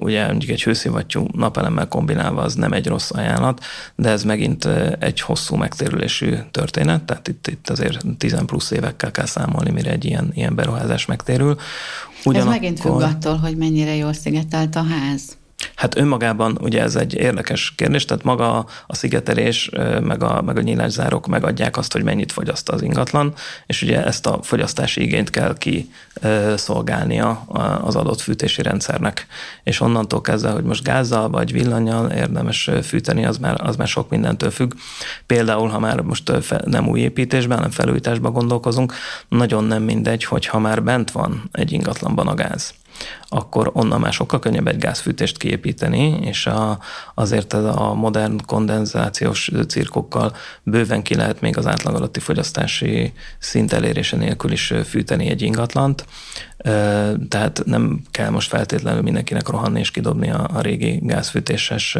Ugye 0.00 0.26
mondjuk 0.26 0.50
egy 0.50 0.62
hőszivattyú 0.62 1.26
napelemmel 1.32 1.88
kombinálva 1.88 2.42
az 2.42 2.54
nem 2.54 2.72
egy 2.72 2.86
rossz 2.86 3.10
ajánlat, 3.10 3.64
de 3.94 4.08
ez 4.08 4.22
megint 4.22 4.68
egy 4.98 5.20
hosszú 5.20 5.56
megtérülésű 5.56 6.36
történet, 6.50 7.02
tehát 7.02 7.28
itt, 7.28 7.46
itt 7.46 7.70
azért 7.70 8.06
10 8.18 8.36
plusz 8.46 8.70
évekkel 8.70 9.10
kell 9.10 9.26
számolni, 9.26 9.70
mire 9.70 9.90
egy 9.90 10.04
ilyen, 10.04 10.30
ilyen 10.34 10.54
beruházás 10.54 11.06
megtérül. 11.06 11.56
Ugyanakkor... 12.24 12.54
Ez 12.54 12.60
megint 12.60 12.80
függ 12.80 13.00
attól, 13.00 13.36
hogy 13.36 13.56
mennyire 13.56 13.94
jól 13.94 14.12
szigetelt 14.12 14.76
a 14.76 14.82
ház. 14.82 15.36
Hát 15.74 15.96
önmagában 15.96 16.58
ugye 16.60 16.82
ez 16.82 16.96
egy 16.96 17.14
érdekes 17.14 17.72
kérdés, 17.76 18.04
tehát 18.04 18.24
maga 18.24 18.66
a 18.86 18.94
szigetelés, 18.94 19.70
meg 20.00 20.22
a, 20.22 20.42
meg 20.42 20.56
a 20.56 20.60
nyílászárok 20.60 21.26
megadják 21.26 21.76
azt, 21.76 21.92
hogy 21.92 22.02
mennyit 22.02 22.32
fogyaszt 22.32 22.68
az 22.68 22.82
ingatlan, 22.82 23.32
és 23.66 23.82
ugye 23.82 24.04
ezt 24.04 24.26
a 24.26 24.38
fogyasztási 24.42 25.02
igényt 25.02 25.30
kell 25.30 25.58
ki 25.58 25.90
szolgálnia 26.56 27.30
az 27.82 27.96
adott 27.96 28.20
fűtési 28.20 28.62
rendszernek. 28.62 29.26
És 29.62 29.80
onnantól 29.80 30.20
kezdve, 30.20 30.50
hogy 30.50 30.64
most 30.64 30.84
gázzal 30.84 31.30
vagy 31.30 31.52
villanyjal 31.52 32.10
érdemes 32.10 32.70
fűteni, 32.82 33.24
az 33.24 33.38
már, 33.38 33.60
az 33.60 33.76
már 33.76 33.88
sok 33.88 34.10
mindentől 34.10 34.50
függ. 34.50 34.72
Például, 35.26 35.68
ha 35.68 35.78
már 35.78 36.00
most 36.00 36.32
nem 36.64 36.88
új 36.88 37.00
építésben, 37.00 37.56
hanem 37.56 37.70
felújításban 37.72 38.32
gondolkozunk, 38.32 38.94
nagyon 39.28 39.64
nem 39.64 39.82
mindegy, 39.82 40.24
hogy 40.24 40.46
ha 40.46 40.58
már 40.58 40.82
bent 40.82 41.10
van 41.10 41.48
egy 41.52 41.72
ingatlanban 41.72 42.26
a 42.28 42.34
gáz, 42.34 42.74
akkor 43.28 43.70
onnan 43.72 44.00
már 44.00 44.12
sokkal 44.12 44.38
könnyebb 44.38 44.66
egy 44.66 44.78
gázfűtést 44.78 45.38
kiépíteni, 45.38 46.18
és 46.20 46.46
a, 46.46 46.78
azért 47.14 47.54
ez 47.54 47.64
a 47.64 47.94
modern 47.94 48.44
kondenzációs 48.46 49.50
cirkokkal 49.68 50.36
bőven 50.62 51.02
ki 51.02 51.14
lehet 51.14 51.40
még 51.40 51.56
az 51.58 51.66
átlag 51.66 51.94
alatti 51.94 52.20
fogyasztási 52.20 53.12
szint 53.38 53.72
elérése 53.72 54.16
nélkül 54.16 54.52
is 54.52 54.72
fűteni 54.84 55.28
egy 55.28 55.42
ingatlant, 55.42 56.04
tehát 57.28 57.62
nem 57.64 58.02
kell 58.10 58.30
most 58.30 58.48
feltétlenül 58.48 59.02
mindenkinek 59.02 59.48
rohanni 59.48 59.80
és 59.80 59.90
kidobni 59.90 60.30
a, 60.30 60.48
a 60.52 60.60
régi 60.60 61.00
gázfűtéses 61.02 61.96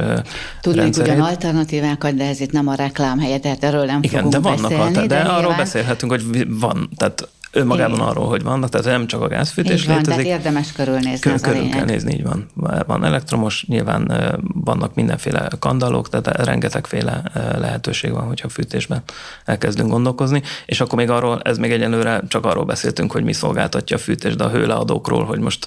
Tudnék 0.60 0.96
ugyan 0.96 1.20
alternatívákat, 1.20 2.14
de 2.14 2.28
ez 2.28 2.40
itt 2.40 2.52
nem 2.52 2.68
a 2.68 2.74
reklám 2.74 3.18
helye, 3.18 3.38
tehát 3.38 3.64
erről 3.64 3.84
nem 3.84 4.02
Igen, 4.02 4.22
fogunk 4.22 4.32
de 4.32 4.38
vannak 4.40 4.62
beszélni. 4.62 4.82
Alter- 4.82 5.08
de, 5.08 5.22
de 5.22 5.22
arról 5.22 5.38
nyilván... 5.38 5.56
beszélhetünk, 5.56 6.12
hogy 6.12 6.46
van, 6.58 6.88
tehát 6.96 7.28
önmagában 7.54 7.96
Igen. 7.96 8.06
arról, 8.06 8.26
hogy 8.26 8.42
vannak, 8.42 8.68
tehát 8.68 8.86
nem 8.86 9.06
csak 9.06 9.20
a 9.20 9.28
gázfűtés 9.28 9.80
így 9.80 9.86
van, 9.86 9.96
létezik. 9.96 10.24
Tehát 10.24 10.38
érdemes 10.38 10.72
körülnézni, 10.72 11.30
Kör, 11.30 11.40
körül 11.40 11.68
kell 11.68 11.84
nézni, 11.84 12.12
így 12.12 12.22
van. 12.22 12.46
Van 12.86 13.04
elektromos, 13.04 13.64
nyilván 13.66 14.12
vannak 14.54 14.94
mindenféle 14.94 15.48
kandalók, 15.58 16.08
tehát 16.08 16.44
rengetegféle 16.44 17.22
lehetőség 17.58 18.12
van, 18.12 18.26
hogyha 18.26 18.48
fűtésben 18.48 19.02
elkezdünk 19.44 19.90
gondolkozni, 19.90 20.42
és 20.66 20.80
akkor 20.80 20.98
még 20.98 21.10
arról, 21.10 21.40
ez 21.42 21.58
még 21.58 21.72
egyenlőre 21.72 22.22
csak 22.28 22.46
arról 22.46 22.64
beszéltünk, 22.64 23.12
hogy 23.12 23.24
mi 23.24 23.32
szolgáltatja 23.32 23.96
a 23.96 24.00
fűtés, 24.00 24.36
de 24.36 24.44
a 24.44 24.50
hőleadókról, 24.50 25.24
hogy 25.24 25.38
most 25.38 25.66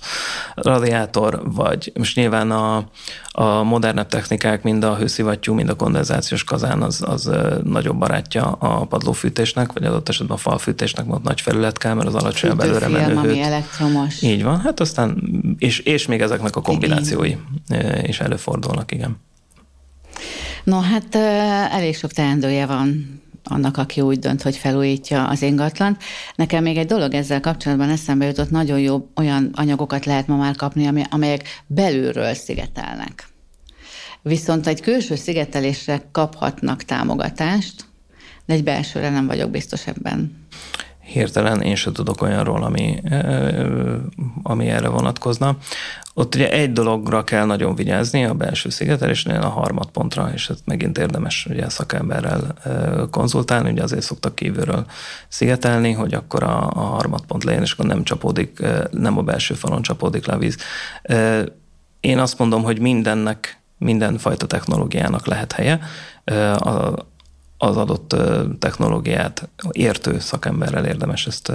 radiátor, 0.56 1.42
vagy 1.44 1.92
most 1.96 2.16
nyilván 2.16 2.52
a, 2.52 2.84
a 3.32 3.64
modernebb 3.64 4.08
technikák, 4.08 4.64
mind 4.64 4.84
a 4.84 4.96
hőszivattyú, 4.96 5.54
mind 5.54 5.70
a 5.70 5.76
kondenzációs 5.76 6.44
kazán 6.44 6.82
az, 6.82 7.04
az 7.06 7.32
nagyobb 7.64 7.98
barátja 7.98 8.44
a 8.44 8.86
padlófűtésnek, 8.86 9.74
vagy 9.74 9.84
adott 9.84 10.10
esetben 10.10 10.38
a 10.38 10.40
falfűtésnek, 10.40 11.06
mert 11.06 11.24
nagy 11.24 11.42
felület 11.42 11.77
kell, 11.78 11.94
mert 11.94 12.08
az 12.08 12.16
alacsonyabb 12.16 12.60
előre 12.60 12.88
menő 12.88 13.16
ami 13.16 13.42
elektromos. 13.42 14.22
Így 14.22 14.44
van, 14.44 14.60
hát 14.60 14.80
aztán, 14.80 15.22
és, 15.58 15.80
és 15.80 16.06
még 16.06 16.22
ezeknek 16.22 16.56
a 16.56 16.62
kombinációi 16.62 17.36
is 18.02 18.20
előfordulnak, 18.20 18.92
igen. 18.92 19.18
No, 20.64 20.80
hát 20.80 21.16
elég 21.72 21.96
sok 21.96 22.12
teendője 22.12 22.66
van 22.66 23.20
annak, 23.44 23.78
aki 23.78 24.02
úgy 24.02 24.20
dönt, 24.20 24.42
hogy 24.42 24.56
felújítja 24.58 25.28
az 25.28 25.42
ingatlant. 25.42 26.04
Nekem 26.36 26.64
még 26.64 26.78
egy 26.78 26.86
dolog 26.86 27.14
ezzel 27.14 27.40
kapcsolatban 27.40 27.90
eszembe 27.90 28.26
jutott, 28.26 28.50
nagyon 28.50 28.80
jó 28.80 29.10
olyan 29.16 29.50
anyagokat 29.54 30.06
lehet 30.06 30.28
ma 30.28 30.36
már 30.36 30.56
kapni, 30.56 31.04
amelyek 31.10 31.64
belülről 31.68 32.34
szigetelnek. 32.34 33.28
Viszont 34.22 34.68
egy 34.68 34.82
külső 34.82 35.16
szigetelésre 35.16 36.02
kaphatnak 36.12 36.84
támogatást, 36.84 37.86
de 38.46 38.54
egy 38.54 38.64
belsőre 38.64 39.10
nem 39.10 39.28
vagyok 39.28 39.52
biztos 39.52 39.88
ebben 39.88 40.48
hirtelen 41.08 41.62
én 41.62 41.76
sem 41.76 41.94
tudok 41.94 42.22
olyanról, 42.22 42.64
ami, 42.64 43.02
ami 44.44 44.68
erre 44.68 44.88
vonatkozna. 44.88 45.58
Ott 46.14 46.36
ugye 46.36 46.52
egy 46.52 46.72
dologra 46.72 47.24
kell 47.24 47.46
nagyon 47.46 47.76
vigyázni 47.76 48.26
a 48.26 48.34
belső 48.34 48.70
szigetelésnél, 48.70 49.42
a 49.42 49.48
harmadpontra, 49.48 50.30
és 50.34 50.50
ezt 50.50 50.66
megint 50.66 50.98
érdemes 50.98 51.46
ugye 51.50 51.70
szakemberrel 51.70 52.54
konzultálni, 53.12 53.70
ugye 53.72 53.84
azért 53.84 54.02
szoktak 54.02 54.36
kívülről 54.36 54.86
szigetelni, 55.28 55.92
hogy 55.92 56.14
akkor 56.14 56.44
a, 56.44 56.70
a 56.70 56.80
harmadpont 56.80 57.44
legyen, 57.44 57.62
és 57.62 57.72
akkor 57.72 57.86
nem 57.86 58.04
csapódik, 58.04 58.64
nem 58.92 59.18
a 59.18 59.22
belső 59.22 59.54
falon 59.54 59.82
csapódik 59.82 60.26
le 60.26 60.34
a 60.34 60.38
víz. 60.38 60.58
Én 62.00 62.20
azt 62.20 62.40
mondom, 62.40 62.64
hogy 62.64 62.80
mindennek, 62.80 63.62
mindenfajta 63.78 64.46
technológiának 64.46 65.26
lehet 65.26 65.52
helye. 65.52 65.80
A, 66.60 66.94
az 67.58 67.78
adott 67.78 68.16
technológiát 68.60 69.50
értő 69.72 70.20
szakemberrel 70.20 70.86
érdemes 70.86 71.28
ezt 71.28 71.52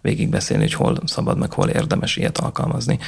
végigbeszélni, 0.00 0.62
hogy 0.62 0.74
hol 0.74 0.96
szabad, 1.04 1.38
meg 1.38 1.52
hol 1.52 1.68
érdemes 1.68 2.16
ilyet 2.16 2.38
alkalmazni. 2.38 2.98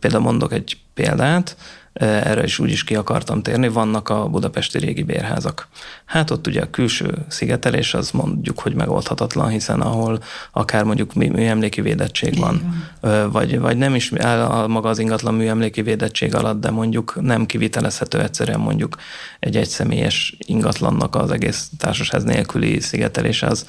Például 0.00 0.22
mondok 0.22 0.52
egy 0.52 0.78
példát, 0.94 1.56
erre 2.00 2.42
is 2.42 2.58
úgy 2.58 2.70
is 2.70 2.84
ki 2.84 2.94
akartam 2.94 3.42
térni, 3.42 3.68
vannak 3.68 4.08
a 4.08 4.28
budapesti 4.28 4.78
régi 4.78 5.02
bérházak. 5.02 5.68
Hát 6.04 6.30
ott 6.30 6.46
ugye 6.46 6.60
a 6.62 6.70
külső 6.70 7.14
szigetelés 7.28 7.94
az 7.94 8.10
mondjuk, 8.10 8.58
hogy 8.58 8.74
megoldhatatlan, 8.74 9.48
hiszen 9.48 9.80
ahol 9.80 10.22
akár 10.52 10.84
mondjuk 10.84 11.14
műemléki 11.14 11.80
védettség 11.80 12.38
van, 12.38 12.86
vagy, 13.30 13.58
vagy 13.58 13.76
nem 13.76 13.94
is 13.94 14.12
áll 14.12 14.40
a 14.40 14.66
maga 14.66 14.88
az 14.88 14.98
ingatlan 14.98 15.34
műemléki 15.34 15.82
védettség 15.82 16.34
alatt, 16.34 16.60
de 16.60 16.70
mondjuk 16.70 17.18
nem 17.20 17.46
kivitelezhető 17.46 18.20
egyszerűen 18.20 18.60
mondjuk 18.60 18.96
egy 19.40 19.56
egyszemélyes 19.56 20.36
ingatlannak 20.38 21.14
az 21.14 21.30
egész 21.30 21.70
társasház 21.78 22.24
nélküli 22.24 22.80
szigetelés 22.80 23.42
az 23.42 23.66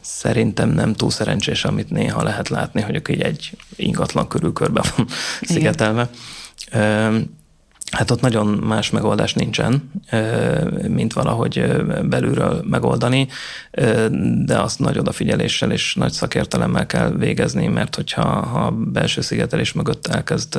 szerintem 0.00 0.70
nem 0.70 0.92
túl 0.92 1.10
szerencsés, 1.10 1.64
amit 1.64 1.90
néha 1.90 2.22
lehet 2.22 2.48
látni, 2.48 2.80
hogy 2.80 3.02
így 3.10 3.20
egy 3.20 3.56
ingatlan 3.76 4.28
körül 4.28 4.52
körbe 4.52 4.82
van 4.96 5.06
szigetelve. 5.42 6.10
Hát 7.94 8.10
ott 8.10 8.20
nagyon 8.20 8.46
más 8.46 8.90
megoldás 8.90 9.34
nincsen, 9.34 9.90
mint 10.88 11.12
valahogy 11.12 11.82
belülről 12.02 12.62
megoldani, 12.68 13.28
de 14.44 14.60
azt 14.60 14.78
nagy 14.78 14.98
odafigyeléssel 14.98 15.70
és 15.70 15.94
nagy 15.94 16.12
szakértelemmel 16.12 16.86
kell 16.86 17.10
végezni, 17.10 17.66
mert 17.66 17.94
hogyha 17.94 18.22
a 18.38 18.70
belső 18.70 19.20
szigetelés 19.20 19.72
mögött 19.72 20.06
elkezd 20.06 20.58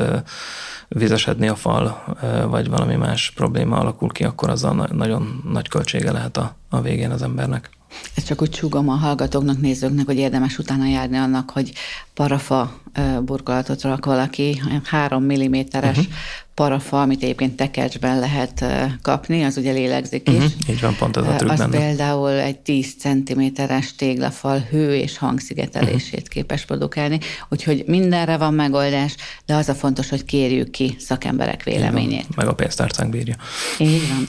vizesedni 0.88 1.48
a 1.48 1.56
fal, 1.56 2.04
vagy 2.50 2.70
valami 2.70 2.96
más 2.96 3.32
probléma 3.36 3.78
alakul 3.78 4.10
ki, 4.10 4.24
akkor 4.24 4.50
azzal 4.50 4.90
nagyon 4.92 5.42
nagy 5.52 5.68
költsége 5.68 6.12
lehet 6.12 6.38
a, 6.38 6.56
a 6.70 6.82
végén 6.82 7.12
az 7.12 7.22
embernek. 7.22 7.70
Ezt 8.16 8.26
csak 8.26 8.42
úgy 8.42 8.50
csúgom 8.50 8.90
a 8.90 8.96
hallgatóknak, 8.96 9.62
nézőknek, 9.62 10.06
hogy 10.06 10.18
érdemes 10.18 10.58
utána 10.58 10.88
járni 10.88 11.18
annak, 11.18 11.50
hogy 11.50 11.72
parafa 12.14 12.80
burkolatot 13.22 13.82
rak 13.82 14.06
valaki, 14.06 14.62
három 14.84 15.24
milliméteres 15.24 15.98
uh-huh. 15.98 16.14
parafa, 16.54 17.02
amit 17.02 17.24
egyébként 17.24 17.56
tekercsben 17.56 18.20
lehet 18.20 18.66
kapni, 19.02 19.44
az 19.44 19.58
ugye 19.58 19.72
lélegzik 19.72 20.30
is. 20.30 20.36
Uh-huh. 20.36 20.52
Így 20.70 20.82
van, 20.82 20.96
pont 20.96 21.18
ez 21.18 21.24
a 21.24 21.36
trükk 21.36 21.52
Az 21.52 21.60
benne. 21.60 21.78
például 21.78 22.30
egy 22.30 22.60
10 22.60 22.96
centiméteres 23.00 23.96
téglafal 23.96 24.60
hő 24.60 24.96
és 24.96 25.18
hangszigetelését 25.18 26.14
uh-huh. 26.14 26.28
képes 26.28 26.66
produkálni, 26.66 27.20
úgyhogy 27.50 27.84
mindenre 27.88 28.38
van 28.38 28.54
megoldás, 28.54 29.16
de 29.46 29.56
az 29.56 29.70
a 29.70 29.76
fontos, 29.76 30.10
hogy 30.10 30.26
kérjük 30.26 30.72
ki 30.72 30.96
szakemberek 31.00 31.64
véleményét. 31.64 32.36
Meg 32.36 32.48
a 32.48 32.54
pénztárcánk 32.54 33.10
bírja. 33.10 33.36
Így 33.80 34.08
van. 34.10 34.28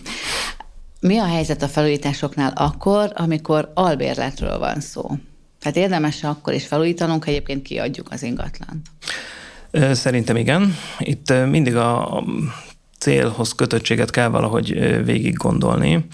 Mi 1.07 1.19
a 1.19 1.27
helyzet 1.27 1.63
a 1.63 1.69
felújításoknál 1.69 2.53
akkor, 2.57 3.13
amikor 3.15 3.71
albérletről 3.75 4.59
van 4.59 4.81
szó? 4.81 5.11
Tehát 5.61 5.77
érdemes 5.77 6.25
akkor 6.25 6.53
is 6.53 6.67
felújítanunk, 6.67 7.25
ha 7.25 7.31
egyébként 7.31 7.63
kiadjuk 7.63 8.07
az 8.11 8.23
ingatlant? 8.23 8.87
Szerintem 9.93 10.37
igen. 10.37 10.75
Itt 10.99 11.33
mindig 11.49 11.77
a 11.77 12.25
célhoz 12.99 13.53
kötöttséget 13.53 14.11
kell 14.11 14.29
valahogy 14.29 15.05
végig 15.05 15.35
gondolni. 15.35 16.07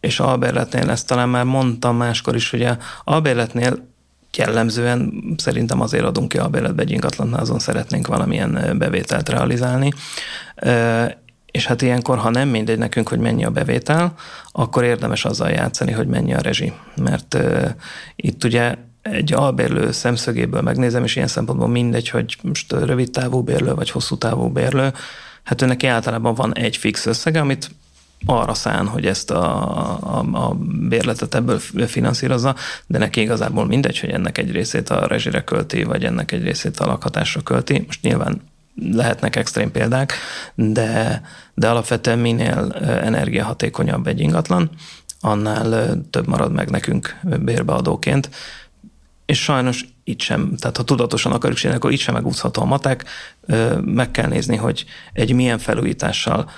És 0.00 0.20
albérletnél 0.20 0.90
ezt 0.90 1.06
talán 1.06 1.28
már 1.28 1.44
mondtam 1.44 1.96
máskor 1.96 2.34
is, 2.34 2.50
hogy 2.50 2.62
a 2.62 2.78
albérletnél 3.04 3.88
jellemzően 4.36 5.12
szerintem 5.36 5.80
azért 5.80 6.04
adunk 6.04 6.28
ki 6.28 6.38
albérletbe 6.38 6.82
egy 6.82 6.90
ingatlan, 6.90 7.34
azon 7.34 7.58
szeretnénk 7.58 8.06
valamilyen 8.06 8.74
bevételt 8.78 9.28
realizálni. 9.28 9.92
És 11.52 11.66
hát 11.66 11.82
ilyenkor, 11.82 12.18
ha 12.18 12.30
nem 12.30 12.48
mindegy 12.48 12.78
nekünk, 12.78 13.08
hogy 13.08 13.18
mennyi 13.18 13.44
a 13.44 13.50
bevétel, 13.50 14.14
akkor 14.52 14.84
érdemes 14.84 15.24
azzal 15.24 15.50
játszani, 15.50 15.92
hogy 15.92 16.06
mennyi 16.06 16.34
a 16.34 16.40
rezsi. 16.40 16.72
Mert 16.96 17.34
uh, 17.34 17.70
itt 18.16 18.44
ugye 18.44 18.74
egy 19.02 19.32
albérlő 19.32 19.92
szemszögéből 19.92 20.60
megnézem, 20.60 21.04
és 21.04 21.16
ilyen 21.16 21.28
szempontból 21.28 21.68
mindegy, 21.68 22.08
hogy 22.08 22.36
most 22.42 22.72
rövid 22.72 23.10
távú 23.10 23.42
bérlő 23.42 23.74
vagy 23.74 23.90
hosszú 23.90 24.16
távú 24.18 24.48
bérlő, 24.48 24.92
hát 25.42 25.62
ő 25.62 25.66
neki 25.66 25.86
általában 25.86 26.34
van 26.34 26.54
egy 26.54 26.76
fix 26.76 27.06
összege, 27.06 27.40
amit 27.40 27.70
arra 28.26 28.54
szán, 28.54 28.86
hogy 28.86 29.06
ezt 29.06 29.30
a, 29.30 29.62
a, 30.18 30.18
a 30.32 30.54
bérletet 30.88 31.34
ebből 31.34 31.58
finanszírozza, 31.86 32.54
de 32.86 32.98
neki 32.98 33.20
igazából 33.20 33.66
mindegy, 33.66 33.98
hogy 33.98 34.10
ennek 34.10 34.38
egy 34.38 34.52
részét 34.52 34.90
a 34.90 35.06
rezsire 35.06 35.44
költi, 35.44 35.82
vagy 35.82 36.04
ennek 36.04 36.32
egy 36.32 36.42
részét 36.42 36.78
a 36.78 36.86
lakhatásra 36.86 37.40
költi. 37.40 37.82
Most 37.86 38.02
nyilván 38.02 38.42
lehetnek 38.74 39.36
extrém 39.36 39.70
példák, 39.70 40.12
de, 40.54 41.22
de 41.54 41.68
alapvetően 41.68 42.18
minél 42.18 42.72
energiahatékonyabb 42.82 44.06
egy 44.06 44.20
ingatlan, 44.20 44.70
annál 45.20 45.98
több 46.10 46.26
marad 46.26 46.52
meg 46.52 46.70
nekünk 46.70 47.18
bérbeadóként. 47.22 48.30
És 49.26 49.42
sajnos 49.42 49.84
itt 50.04 50.20
sem, 50.20 50.56
tehát 50.56 50.76
ha 50.76 50.82
tudatosan 50.82 51.32
akarjuk 51.32 51.58
csinálni, 51.58 51.80
akkor 51.80 51.92
itt 51.92 52.00
sem 52.00 52.14
megúszható 52.14 52.62
a 52.62 52.64
matek. 52.64 53.04
Meg 53.80 54.10
kell 54.10 54.28
nézni, 54.28 54.56
hogy 54.56 54.84
egy 55.12 55.32
milyen 55.32 55.58
felújítással, 55.58 56.50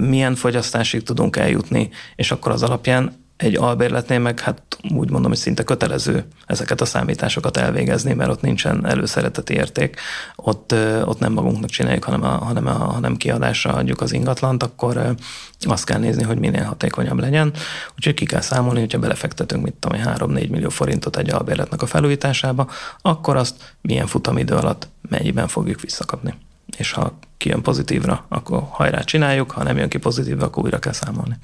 milyen 0.00 0.34
fogyasztásig 0.34 1.02
tudunk 1.02 1.36
eljutni, 1.36 1.90
és 2.16 2.30
akkor 2.30 2.52
az 2.52 2.62
alapján 2.62 3.21
egy 3.42 3.56
albérletnél 3.56 4.18
meg 4.18 4.40
hát 4.40 4.62
úgy 4.94 5.10
mondom, 5.10 5.30
hogy 5.30 5.40
szinte 5.40 5.62
kötelező 5.62 6.24
ezeket 6.46 6.80
a 6.80 6.84
számításokat 6.84 7.56
elvégezni, 7.56 8.12
mert 8.12 8.30
ott 8.30 8.40
nincsen 8.40 8.86
előszereteti 8.86 9.54
érték, 9.54 10.00
ott, 10.36 10.74
ott 11.04 11.18
nem 11.18 11.32
magunknak 11.32 11.70
csináljuk, 11.70 12.04
hanem, 12.04 12.22
a, 12.22 12.26
hanem, 12.26 12.66
a, 12.66 12.70
hanem 12.70 13.16
kiadásra 13.16 13.72
adjuk 13.72 14.00
az 14.00 14.12
ingatlant, 14.12 14.62
akkor 14.62 15.14
azt 15.60 15.84
kell 15.84 15.98
nézni, 15.98 16.22
hogy 16.22 16.38
minél 16.38 16.64
hatékonyabb 16.64 17.18
legyen. 17.18 17.52
Úgyhogy 17.96 18.14
ki 18.14 18.24
kell 18.24 18.40
számolni, 18.40 18.80
hogyha 18.80 18.98
belefektetünk, 18.98 19.64
mit 19.64 19.74
tudom, 19.74 20.00
3-4 20.04 20.50
millió 20.50 20.68
forintot 20.68 21.16
egy 21.16 21.30
albérletnek 21.30 21.82
a 21.82 21.86
felújításába, 21.86 22.70
akkor 23.00 23.36
azt 23.36 23.74
milyen 23.80 24.06
futamidő 24.06 24.54
alatt 24.54 24.88
mennyiben 25.08 25.48
fogjuk 25.48 25.80
visszakapni. 25.80 26.34
És 26.76 26.92
ha 26.92 27.18
kijön 27.36 27.62
pozitívra, 27.62 28.24
akkor 28.28 28.62
hajrá 28.70 29.00
csináljuk, 29.00 29.50
ha 29.50 29.62
nem 29.62 29.76
jön 29.76 29.88
ki 29.88 29.98
pozitívra, 29.98 30.46
akkor 30.46 30.62
újra 30.62 30.78
kell 30.78 30.92
számolni. 30.92 31.38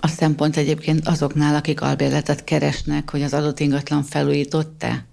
A 0.00 0.08
szempont 0.08 0.56
egyébként 0.56 1.08
azoknál, 1.08 1.54
akik 1.54 1.80
albérletet 1.80 2.44
keresnek, 2.44 3.10
hogy 3.10 3.22
az 3.22 3.34
adott 3.34 3.60
ingatlan 3.60 4.02
felújított-e? 4.02 5.04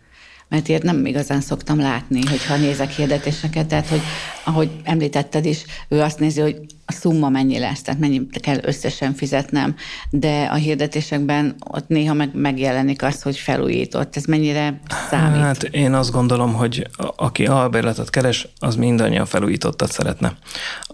Mert 0.49 0.67
ilyet 0.67 0.83
nem 0.83 1.05
igazán 1.05 1.41
szoktam 1.41 1.79
látni, 1.79 2.21
hogyha 2.25 2.57
nézek 2.57 2.91
hirdetéseket, 2.91 3.67
tehát 3.67 3.87
hogy 3.87 4.01
ahogy 4.43 4.71
említetted 4.83 5.45
is, 5.45 5.65
ő 5.87 6.01
azt 6.01 6.19
nézi, 6.19 6.41
hogy 6.41 6.61
a 6.89 6.91
szumma 6.91 7.29
mennyi 7.29 7.59
lesz, 7.59 7.81
tehát 7.81 7.99
mennyi 7.99 8.27
kell 8.41 8.57
összesen 8.61 9.13
fizetnem, 9.13 9.75
de 10.09 10.43
a 10.51 10.55
hirdetésekben 10.55 11.55
ott 11.69 11.87
néha 11.87 12.13
meg 12.13 12.29
megjelenik 12.33 13.03
az, 13.03 13.21
hogy 13.21 13.37
felújított. 13.37 14.15
Ez 14.15 14.25
mennyire 14.25 14.79
számít? 15.09 15.41
Hát 15.41 15.63
én 15.63 15.93
azt 15.93 16.11
gondolom, 16.11 16.53
hogy 16.53 16.87
aki 17.15 17.45
albérletet 17.45 18.09
keres, 18.09 18.47
az 18.59 18.75
mindannyian 18.75 19.25
felújítottat 19.25 19.91
szeretne. 19.91 20.33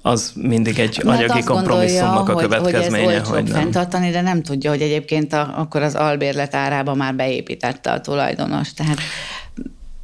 Az 0.01 0.31
mindig 0.35 0.79
egy 0.79 1.01
Mert 1.03 1.17
anyagi 1.17 1.43
kompromisszumnak 1.43 2.29
a 2.29 2.35
következménye. 2.35 3.19
Hogy, 3.19 3.27
hogy 3.27 3.43
nem. 3.43 3.53
fenntartani, 3.61 4.11
de 4.11 4.21
nem 4.21 4.41
tudja, 4.41 4.69
hogy 4.69 4.81
egyébként 4.81 5.33
a, 5.33 5.53
akkor 5.57 5.81
az 5.81 5.95
albérlet 5.95 6.55
árába 6.55 6.93
már 6.93 7.15
beépítette 7.15 7.91
a 7.91 8.01
tulajdonos. 8.01 8.73
Tehát 8.73 8.97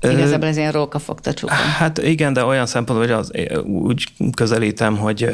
Igazából 0.02 0.48
ez 0.48 0.58
ilyen 0.58 0.72
rókafogta 0.72 1.34
csupa. 1.34 1.54
Hát 1.54 1.98
igen, 1.98 2.34
de 2.34 2.44
olyan 2.44 2.66
szempontból, 2.66 3.08
hogy 3.08 3.18
az, 3.18 3.32
úgy 3.66 4.04
közelítem, 4.36 4.98
hogy 4.98 5.30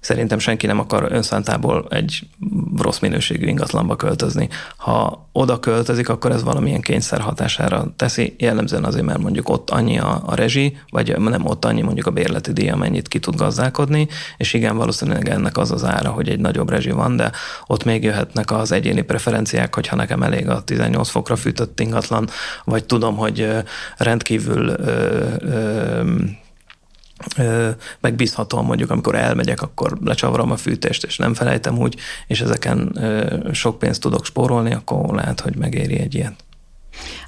szerintem 0.00 0.38
senki 0.38 0.66
nem 0.66 0.78
akar 0.78 1.06
önszántából 1.10 1.86
egy 1.90 2.28
rossz 2.76 2.98
minőségű 2.98 3.46
ingatlanba 3.46 3.96
költözni. 3.96 4.48
Ha 4.76 5.28
oda 5.32 5.60
költözik, 5.60 6.08
akkor 6.08 6.30
ez 6.30 6.42
valamilyen 6.42 6.80
kényszer 6.80 7.20
hatására 7.20 7.92
teszi, 7.96 8.34
jellemzően 8.38 8.84
azért, 8.84 9.04
mert 9.04 9.18
mondjuk 9.18 9.48
ott 9.48 9.70
annyi 9.70 9.98
a, 9.98 10.22
a 10.26 10.34
rezsi, 10.34 10.76
vagy 10.90 11.18
nem 11.18 11.46
ott 11.46 11.64
annyi 11.64 11.82
mondjuk 11.82 12.06
a 12.06 12.10
bérleti 12.10 12.52
díj, 12.52 12.68
amennyit 12.68 13.08
ki 13.08 13.18
tud 13.18 13.36
gazdálkodni, 13.36 14.08
és 14.36 14.52
igen, 14.52 14.76
valószínűleg 14.76 15.28
ennek 15.28 15.56
az 15.56 15.70
az 15.70 15.84
ára, 15.84 16.10
hogy 16.10 16.28
egy 16.28 16.40
nagyobb 16.40 16.70
rezsi 16.70 16.90
van, 16.90 17.16
de 17.16 17.30
ott 17.66 17.84
még 17.84 18.04
jöhetnek 18.04 18.50
az 18.50 18.72
egyéni 18.72 19.02
preferenciák, 19.02 19.74
hogyha 19.74 19.96
nekem 19.96 20.22
elég 20.22 20.48
a 20.48 20.62
18 20.62 21.08
fokra 21.08 21.36
fűtött 21.36 21.80
ingatlan, 21.80 22.28
vagy 22.64 22.84
tudom, 22.84 23.16
hogy 23.16 23.48
rendkívül 23.96 24.68
ö, 24.68 26.04
ö, 27.36 27.70
megbízhatóan 28.00 28.64
mondjuk, 28.64 28.90
amikor 28.90 29.14
elmegyek, 29.14 29.62
akkor 29.62 29.98
lecsavarom 30.04 30.50
a 30.50 30.56
fűtést, 30.56 31.04
és 31.04 31.16
nem 31.16 31.34
felejtem 31.34 31.78
úgy, 31.78 31.96
és 32.26 32.40
ezeken 32.40 32.98
sok 33.52 33.78
pénzt 33.78 34.00
tudok 34.00 34.24
spórolni, 34.24 34.72
akkor 34.72 35.14
lehet, 35.14 35.40
hogy 35.40 35.56
megéri 35.56 35.98
egy 35.98 36.14
ilyet. 36.14 36.44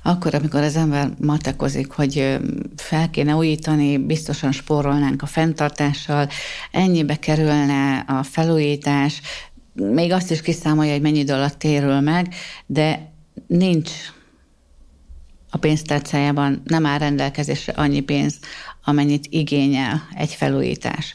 Akkor, 0.03 0.35
amikor 0.35 0.63
az 0.63 0.77
ember 0.77 1.11
matekozik, 1.21 1.91
hogy 1.91 2.39
fel 2.77 3.11
kéne 3.11 3.35
újítani, 3.35 3.99
biztosan 3.99 4.53
spórolnánk 4.53 5.23
a 5.23 5.27
fenntartással, 5.27 6.29
ennyibe 6.71 7.17
kerülne 7.17 7.99
a 7.99 8.23
felújítás, 8.23 9.21
még 9.73 10.13
azt 10.13 10.31
is 10.31 10.41
kiszámolja, 10.41 10.93
hogy 10.93 11.01
mennyi 11.01 11.19
idő 11.19 11.33
alatt 11.33 11.59
térül 11.59 12.01
meg, 12.01 12.35
de 12.67 13.13
nincs 13.47 13.91
a 15.51 15.59
pénztárcájában 15.59 16.63
nem 16.65 16.87
áll 16.87 16.99
rendelkezésre 16.99 17.73
annyi 17.73 18.01
pénz, 18.01 18.35
amennyit 18.85 19.27
igényel 19.31 20.09
egy 20.15 20.35
felújítás. 20.35 21.15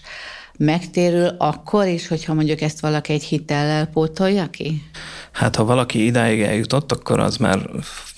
Megtérül 0.58 1.28
akkor 1.38 1.88
is, 1.88 2.08
hogyha 2.08 2.34
mondjuk 2.34 2.62
ezt 2.62 2.80
valaki 2.80 3.14
egy 3.14 3.24
hitellel 3.24 3.86
pótolja 3.86 4.50
ki? 4.50 4.84
Hát 5.32 5.56
ha 5.56 5.64
valaki 5.64 6.06
idáig 6.06 6.42
eljutott, 6.42 6.92
akkor 6.92 7.20
az 7.20 7.38
már 7.38 7.70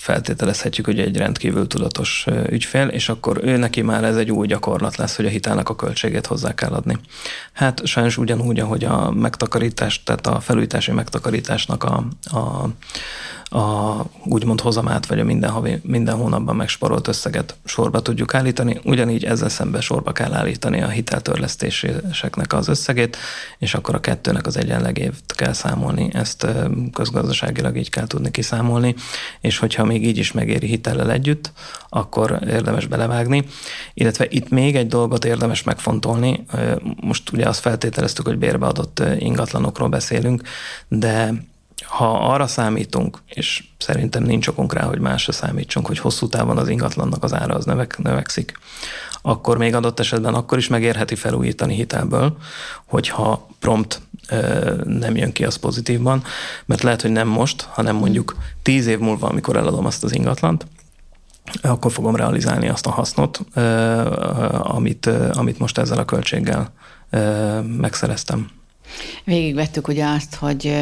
feltételezhetjük, 0.05 0.85
hogy 0.85 0.99
egy 0.99 1.17
rendkívül 1.17 1.67
tudatos 1.67 2.25
ügyfél, 2.49 2.87
és 2.87 3.09
akkor 3.09 3.39
ő 3.43 3.57
neki 3.57 3.81
már 3.81 4.03
ez 4.03 4.15
egy 4.15 4.31
új 4.31 4.47
gyakorlat 4.47 4.95
lesz, 4.95 5.15
hogy 5.15 5.25
a 5.25 5.29
hitelnek 5.29 5.69
a 5.69 5.75
költségét 5.75 6.25
hozzá 6.25 6.53
kell 6.53 6.71
adni. 6.71 6.97
Hát 7.53 7.85
sajnos 7.85 8.17
ugyanúgy, 8.17 8.59
ahogy 8.59 8.83
a 8.83 9.11
megtakarítás, 9.11 10.03
tehát 10.03 10.27
a 10.27 10.39
felújítási 10.39 10.91
megtakarításnak 10.91 11.83
a, 11.83 12.03
a 12.23 12.67
a 13.49 13.95
úgymond 14.23 14.61
hozamát, 14.61 15.05
vagy 15.05 15.19
a 15.19 15.23
minden, 15.23 15.49
havi, 15.49 15.79
minden 15.83 16.15
hónapban 16.15 16.55
megsporolt 16.55 17.07
összeget 17.07 17.55
sorba 17.65 18.01
tudjuk 18.01 18.33
állítani. 18.33 18.79
Ugyanígy 18.83 19.23
ezzel 19.23 19.49
szemben 19.49 19.81
sorba 19.81 20.11
kell 20.11 20.33
állítani 20.33 20.81
a 20.81 20.87
hiteltörlesztéseknek 20.87 22.53
az 22.53 22.67
összegét, 22.67 23.17
és 23.57 23.73
akkor 23.73 23.95
a 23.95 23.99
kettőnek 23.99 24.45
az 24.45 24.57
egyenlegét 24.57 25.13
kell 25.27 25.53
számolni. 25.53 26.09
Ezt 26.13 26.47
közgazdaságilag 26.93 27.77
így 27.77 27.89
kell 27.89 28.07
tudni 28.07 28.31
kiszámolni, 28.31 28.95
és 29.41 29.57
hogyha 29.57 29.85
még 29.85 30.05
így 30.05 30.17
is 30.17 30.31
megéri 30.31 30.67
hitellel 30.67 31.11
együtt, 31.11 31.51
akkor 31.89 32.39
érdemes 32.47 32.85
belevágni. 32.85 33.45
Illetve 33.93 34.25
itt 34.29 34.49
még 34.49 34.75
egy 34.75 34.87
dolgot 34.87 35.25
érdemes 35.25 35.63
megfontolni. 35.63 36.45
Most 37.01 37.31
ugye 37.31 37.47
azt 37.47 37.59
feltételeztük, 37.59 38.27
hogy 38.27 38.37
bérbeadott 38.37 39.03
ingatlanokról 39.19 39.89
beszélünk, 39.89 40.41
de 40.87 41.33
ha 41.83 42.33
arra 42.33 42.47
számítunk, 42.47 43.21
és 43.25 43.63
szerintem 43.77 44.23
nincs 44.23 44.47
okunk 44.47 44.73
rá, 44.73 44.83
hogy 44.83 44.99
másra 44.99 45.31
számítsunk, 45.31 45.87
hogy 45.87 45.99
hosszú 45.99 46.27
távon 46.27 46.57
az 46.57 46.69
ingatlannak 46.69 47.23
az 47.23 47.33
ára 47.33 47.55
az 47.55 47.65
növek, 47.65 47.97
növekszik, 47.97 48.59
akkor 49.21 49.57
még 49.57 49.75
adott 49.75 49.99
esetben 49.99 50.33
akkor 50.33 50.57
is 50.57 50.67
megérheti 50.67 51.15
felújítani 51.15 51.75
hitelből, 51.75 52.37
hogyha 52.85 53.47
prompt 53.59 54.01
ö, 54.29 54.73
nem 54.83 55.15
jön 55.15 55.31
ki 55.31 55.45
az 55.45 55.55
pozitívban, 55.55 56.23
mert 56.65 56.81
lehet, 56.81 57.01
hogy 57.01 57.11
nem 57.11 57.27
most, 57.27 57.61
hanem 57.61 57.95
mondjuk 57.95 58.35
tíz 58.61 58.87
év 58.87 58.99
múlva, 58.99 59.27
amikor 59.27 59.55
eladom 59.55 59.85
azt 59.85 60.03
az 60.03 60.13
ingatlant, 60.13 60.65
akkor 61.61 61.91
fogom 61.91 62.15
realizálni 62.15 62.69
azt 62.69 62.85
a 62.85 62.91
hasznot, 62.91 63.39
ö, 63.53 63.61
amit, 64.61 65.05
ö, 65.05 65.29
amit 65.33 65.59
most 65.59 65.77
ezzel 65.77 65.97
a 65.97 66.05
költséggel 66.05 66.71
ö, 67.09 67.59
megszereztem. 67.61 68.49
Végigvettük 69.23 69.87
ugye 69.87 70.05
azt, 70.05 70.35
hogy 70.35 70.75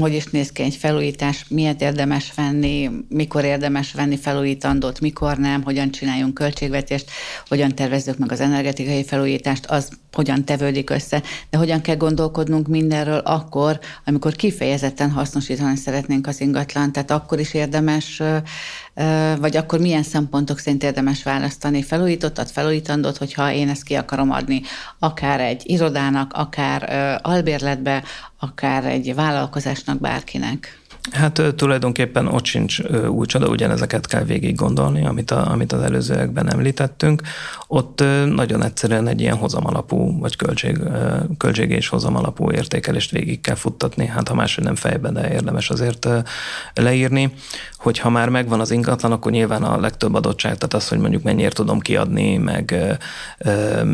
hogy 0.00 0.14
is 0.14 0.26
néz 0.26 0.52
ki 0.52 0.62
egy 0.62 0.74
felújítás, 0.74 1.44
miért 1.48 1.80
érdemes 1.80 2.32
venni, 2.34 2.90
mikor 3.08 3.44
érdemes 3.44 3.92
venni 3.92 4.16
felújítandót, 4.16 5.00
mikor 5.00 5.36
nem, 5.36 5.62
hogyan 5.62 5.90
csináljunk 5.90 6.34
költségvetést, 6.34 7.10
hogyan 7.48 7.74
tervezzük 7.74 8.18
meg 8.18 8.32
az 8.32 8.40
energetikai 8.40 9.04
felújítást, 9.04 9.66
az 9.66 9.88
hogyan 10.12 10.44
tevődik 10.44 10.90
össze, 10.90 11.22
de 11.50 11.58
hogyan 11.58 11.80
kell 11.80 11.96
gondolkodnunk 11.96 12.68
mindenről 12.68 13.18
akkor, 13.18 13.78
amikor 14.04 14.36
kifejezetten 14.36 15.10
hasznosítani 15.10 15.76
szeretnénk 15.76 16.26
az 16.26 16.40
ingatlan, 16.40 16.92
tehát 16.92 17.10
akkor 17.10 17.40
is 17.40 17.54
érdemes, 17.54 18.22
vagy 19.38 19.56
akkor 19.56 19.78
milyen 19.78 20.02
szempontok 20.02 20.58
szerint 20.58 20.82
érdemes 20.82 21.22
választani 21.22 21.82
felújítottat, 21.82 22.50
felújítandót, 22.50 23.16
hogyha 23.16 23.52
én 23.52 23.68
ezt 23.68 23.82
ki 23.82 23.94
akarom 23.94 24.30
adni, 24.30 24.62
akár 24.98 25.40
egy 25.40 25.62
irodának, 25.64 26.32
akár 26.32 26.92
albérletbe, 27.22 28.02
akár 28.38 28.84
egy 28.84 29.14
vállalkozásnak, 29.14 30.00
bárkinek. 30.00 30.81
Hát 31.10 31.42
tulajdonképpen 31.56 32.26
ott 32.26 32.44
sincs 32.44 32.80
új 33.08 33.26
csoda, 33.26 33.48
ugyanezeket 33.48 34.06
kell 34.06 34.24
végig 34.24 34.54
gondolni, 34.54 35.06
amit, 35.06 35.30
a, 35.30 35.50
amit 35.50 35.72
az 35.72 35.82
előzőekben 35.82 36.52
említettünk. 36.52 37.22
Ott 37.66 38.04
nagyon 38.34 38.62
egyszerűen 38.62 39.08
egy 39.08 39.20
ilyen 39.20 39.36
hozamalapú, 39.36 40.18
vagy 40.18 40.36
költség, 40.36 40.78
költség 41.36 41.70
és 41.70 41.88
hozamalapú 41.88 42.50
értékelést 42.50 43.10
végig 43.10 43.40
kell 43.40 43.54
futtatni, 43.54 44.06
hát 44.06 44.28
ha 44.28 44.34
máshogy 44.34 44.64
nem 44.64 44.74
fejben, 44.74 45.12
de 45.12 45.32
érdemes 45.32 45.70
azért 45.70 46.08
leírni 46.74 47.32
hogy 47.82 47.98
ha 47.98 48.10
már 48.10 48.28
megvan 48.28 48.60
az 48.60 48.70
ingatlan, 48.70 49.12
akkor 49.12 49.32
nyilván 49.32 49.62
a 49.62 49.80
legtöbb 49.80 50.14
adottság, 50.14 50.54
tehát 50.54 50.74
az, 50.74 50.88
hogy 50.88 50.98
mondjuk 50.98 51.22
mennyiért 51.22 51.54
tudom 51.54 51.80
kiadni, 51.80 52.36
meg 52.36 52.76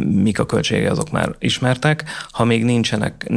mik 0.05 0.38
a 0.38 0.47
költsége, 0.47 0.90
azok 0.90 1.11
már 1.11 1.35
ismertek. 1.38 2.05
Ha 2.31 2.44
még 2.44 2.64
nincsenek, 2.64 3.29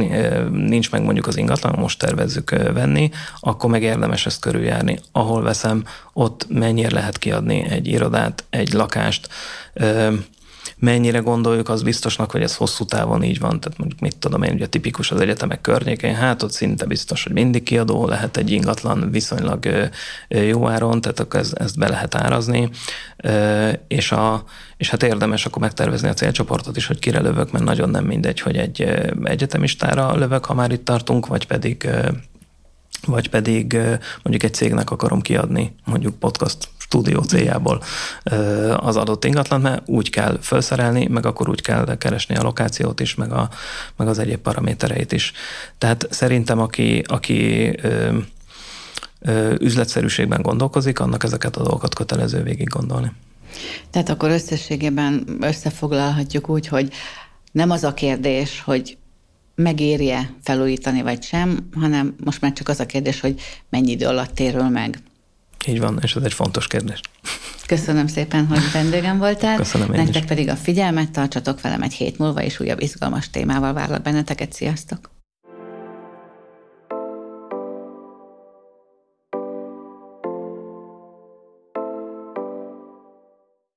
nincs 0.50 0.90
meg 0.90 1.02
mondjuk 1.02 1.26
az 1.26 1.36
ingatlan, 1.36 1.78
most 1.78 1.98
tervezzük 1.98 2.50
venni, 2.50 3.10
akkor 3.40 3.61
meg 3.70 3.82
érdemes 3.82 4.26
ezt 4.26 4.40
körüljárni. 4.40 4.98
Ahol 5.12 5.42
veszem, 5.42 5.84
ott 6.12 6.46
mennyire 6.48 6.94
lehet 6.94 7.18
kiadni 7.18 7.66
egy 7.68 7.86
irodát, 7.86 8.44
egy 8.50 8.72
lakást, 8.72 9.28
mennyire 10.82 11.18
gondoljuk 11.18 11.68
az 11.68 11.82
biztosnak, 11.82 12.30
hogy 12.30 12.42
ez 12.42 12.56
hosszú 12.56 12.84
távon 12.84 13.22
így 13.22 13.38
van, 13.38 13.60
tehát 13.60 13.78
mondjuk 13.78 14.00
mit 14.00 14.16
tudom 14.16 14.42
én, 14.42 14.52
ugye 14.52 14.66
tipikus 14.66 15.10
az 15.10 15.20
egyetemek 15.20 15.60
környékén, 15.60 16.14
hát 16.14 16.42
ott 16.42 16.52
szinte 16.52 16.84
biztos, 16.84 17.22
hogy 17.22 17.32
mindig 17.32 17.62
kiadó 17.62 18.06
lehet 18.06 18.36
egy 18.36 18.50
ingatlan 18.50 19.10
viszonylag 19.10 19.90
jó 20.28 20.68
áron, 20.68 21.00
tehát 21.00 21.20
akkor 21.20 21.40
ez, 21.40 21.52
ezt 21.54 21.78
be 21.78 21.88
lehet 21.88 22.14
árazni, 22.14 22.70
és, 23.88 24.12
a, 24.12 24.44
és 24.76 24.90
hát 24.90 25.02
érdemes 25.02 25.46
akkor 25.46 25.62
megtervezni 25.62 26.08
a 26.08 26.14
célcsoportot 26.14 26.76
is, 26.76 26.86
hogy 26.86 26.98
kire 26.98 27.20
lövök, 27.20 27.52
mert 27.52 27.64
nagyon 27.64 27.90
nem 27.90 28.04
mindegy, 28.04 28.40
hogy 28.40 28.56
egy 28.56 28.82
egyetemistára 29.24 30.16
lövök, 30.16 30.44
ha 30.44 30.54
már 30.54 30.72
itt 30.72 30.84
tartunk, 30.84 31.26
vagy 31.26 31.46
pedig 31.46 31.88
vagy 33.06 33.28
pedig 33.28 33.72
mondjuk 34.22 34.42
egy 34.42 34.54
cégnek 34.54 34.90
akarom 34.90 35.20
kiadni, 35.20 35.74
mondjuk 35.84 36.18
podcast 36.18 36.68
stúdió 36.92 37.20
céljából 37.20 37.82
az 38.76 38.96
adott 38.96 39.24
ingatlan, 39.24 39.60
mert 39.60 39.88
úgy 39.88 40.10
kell 40.10 40.38
felszerelni, 40.40 41.06
meg 41.06 41.26
akkor 41.26 41.48
úgy 41.48 41.60
kell 41.60 41.96
keresni 41.96 42.36
a 42.36 42.42
lokációt 42.42 43.00
is, 43.00 43.14
meg, 43.14 43.32
a, 43.32 43.48
meg 43.96 44.08
az 44.08 44.18
egyéb 44.18 44.38
paramétereit 44.38 45.12
is. 45.12 45.32
Tehát 45.78 46.06
szerintem, 46.10 46.58
aki, 46.58 47.02
aki 47.06 47.68
ö, 47.82 48.18
ö, 49.20 49.54
üzletszerűségben 49.58 50.42
gondolkozik, 50.42 51.00
annak 51.00 51.24
ezeket 51.24 51.56
a 51.56 51.62
dolgokat 51.62 51.94
kötelező 51.94 52.42
végig 52.42 52.68
gondolni. 52.68 53.12
Tehát 53.90 54.08
akkor 54.08 54.30
összességében 54.30 55.26
összefoglalhatjuk 55.40 56.48
úgy, 56.48 56.68
hogy 56.68 56.92
nem 57.52 57.70
az 57.70 57.84
a 57.84 57.94
kérdés, 57.94 58.62
hogy 58.64 58.98
megérje 59.54 60.34
felújítani 60.42 61.02
vagy 61.02 61.22
sem, 61.22 61.68
hanem 61.74 62.14
most 62.24 62.40
már 62.40 62.52
csak 62.52 62.68
az 62.68 62.80
a 62.80 62.86
kérdés, 62.86 63.20
hogy 63.20 63.40
mennyi 63.68 63.90
idő 63.90 64.06
alatt 64.06 64.34
térül 64.34 64.68
meg. 64.68 64.98
Így 65.66 65.80
van, 65.80 65.98
és 66.02 66.16
ez 66.16 66.22
egy 66.22 66.32
fontos 66.32 66.66
kérdés. 66.66 67.00
Köszönöm 67.66 68.06
szépen, 68.06 68.46
hogy 68.46 68.70
vendégem 68.72 69.18
voltál. 69.18 69.56
Köszönöm 69.56 69.92
én 69.92 70.02
Nektek 70.02 70.22
is. 70.22 70.28
pedig 70.28 70.48
a 70.48 70.56
figyelmet, 70.56 71.10
tartsatok 71.10 71.60
velem 71.60 71.82
egy 71.82 71.92
hét 71.92 72.18
múlva, 72.18 72.42
és 72.42 72.60
újabb 72.60 72.80
izgalmas 72.80 73.30
témával 73.30 73.72
várlak 73.72 74.02
benneteket. 74.02 74.52
Sziasztok! 74.52 75.10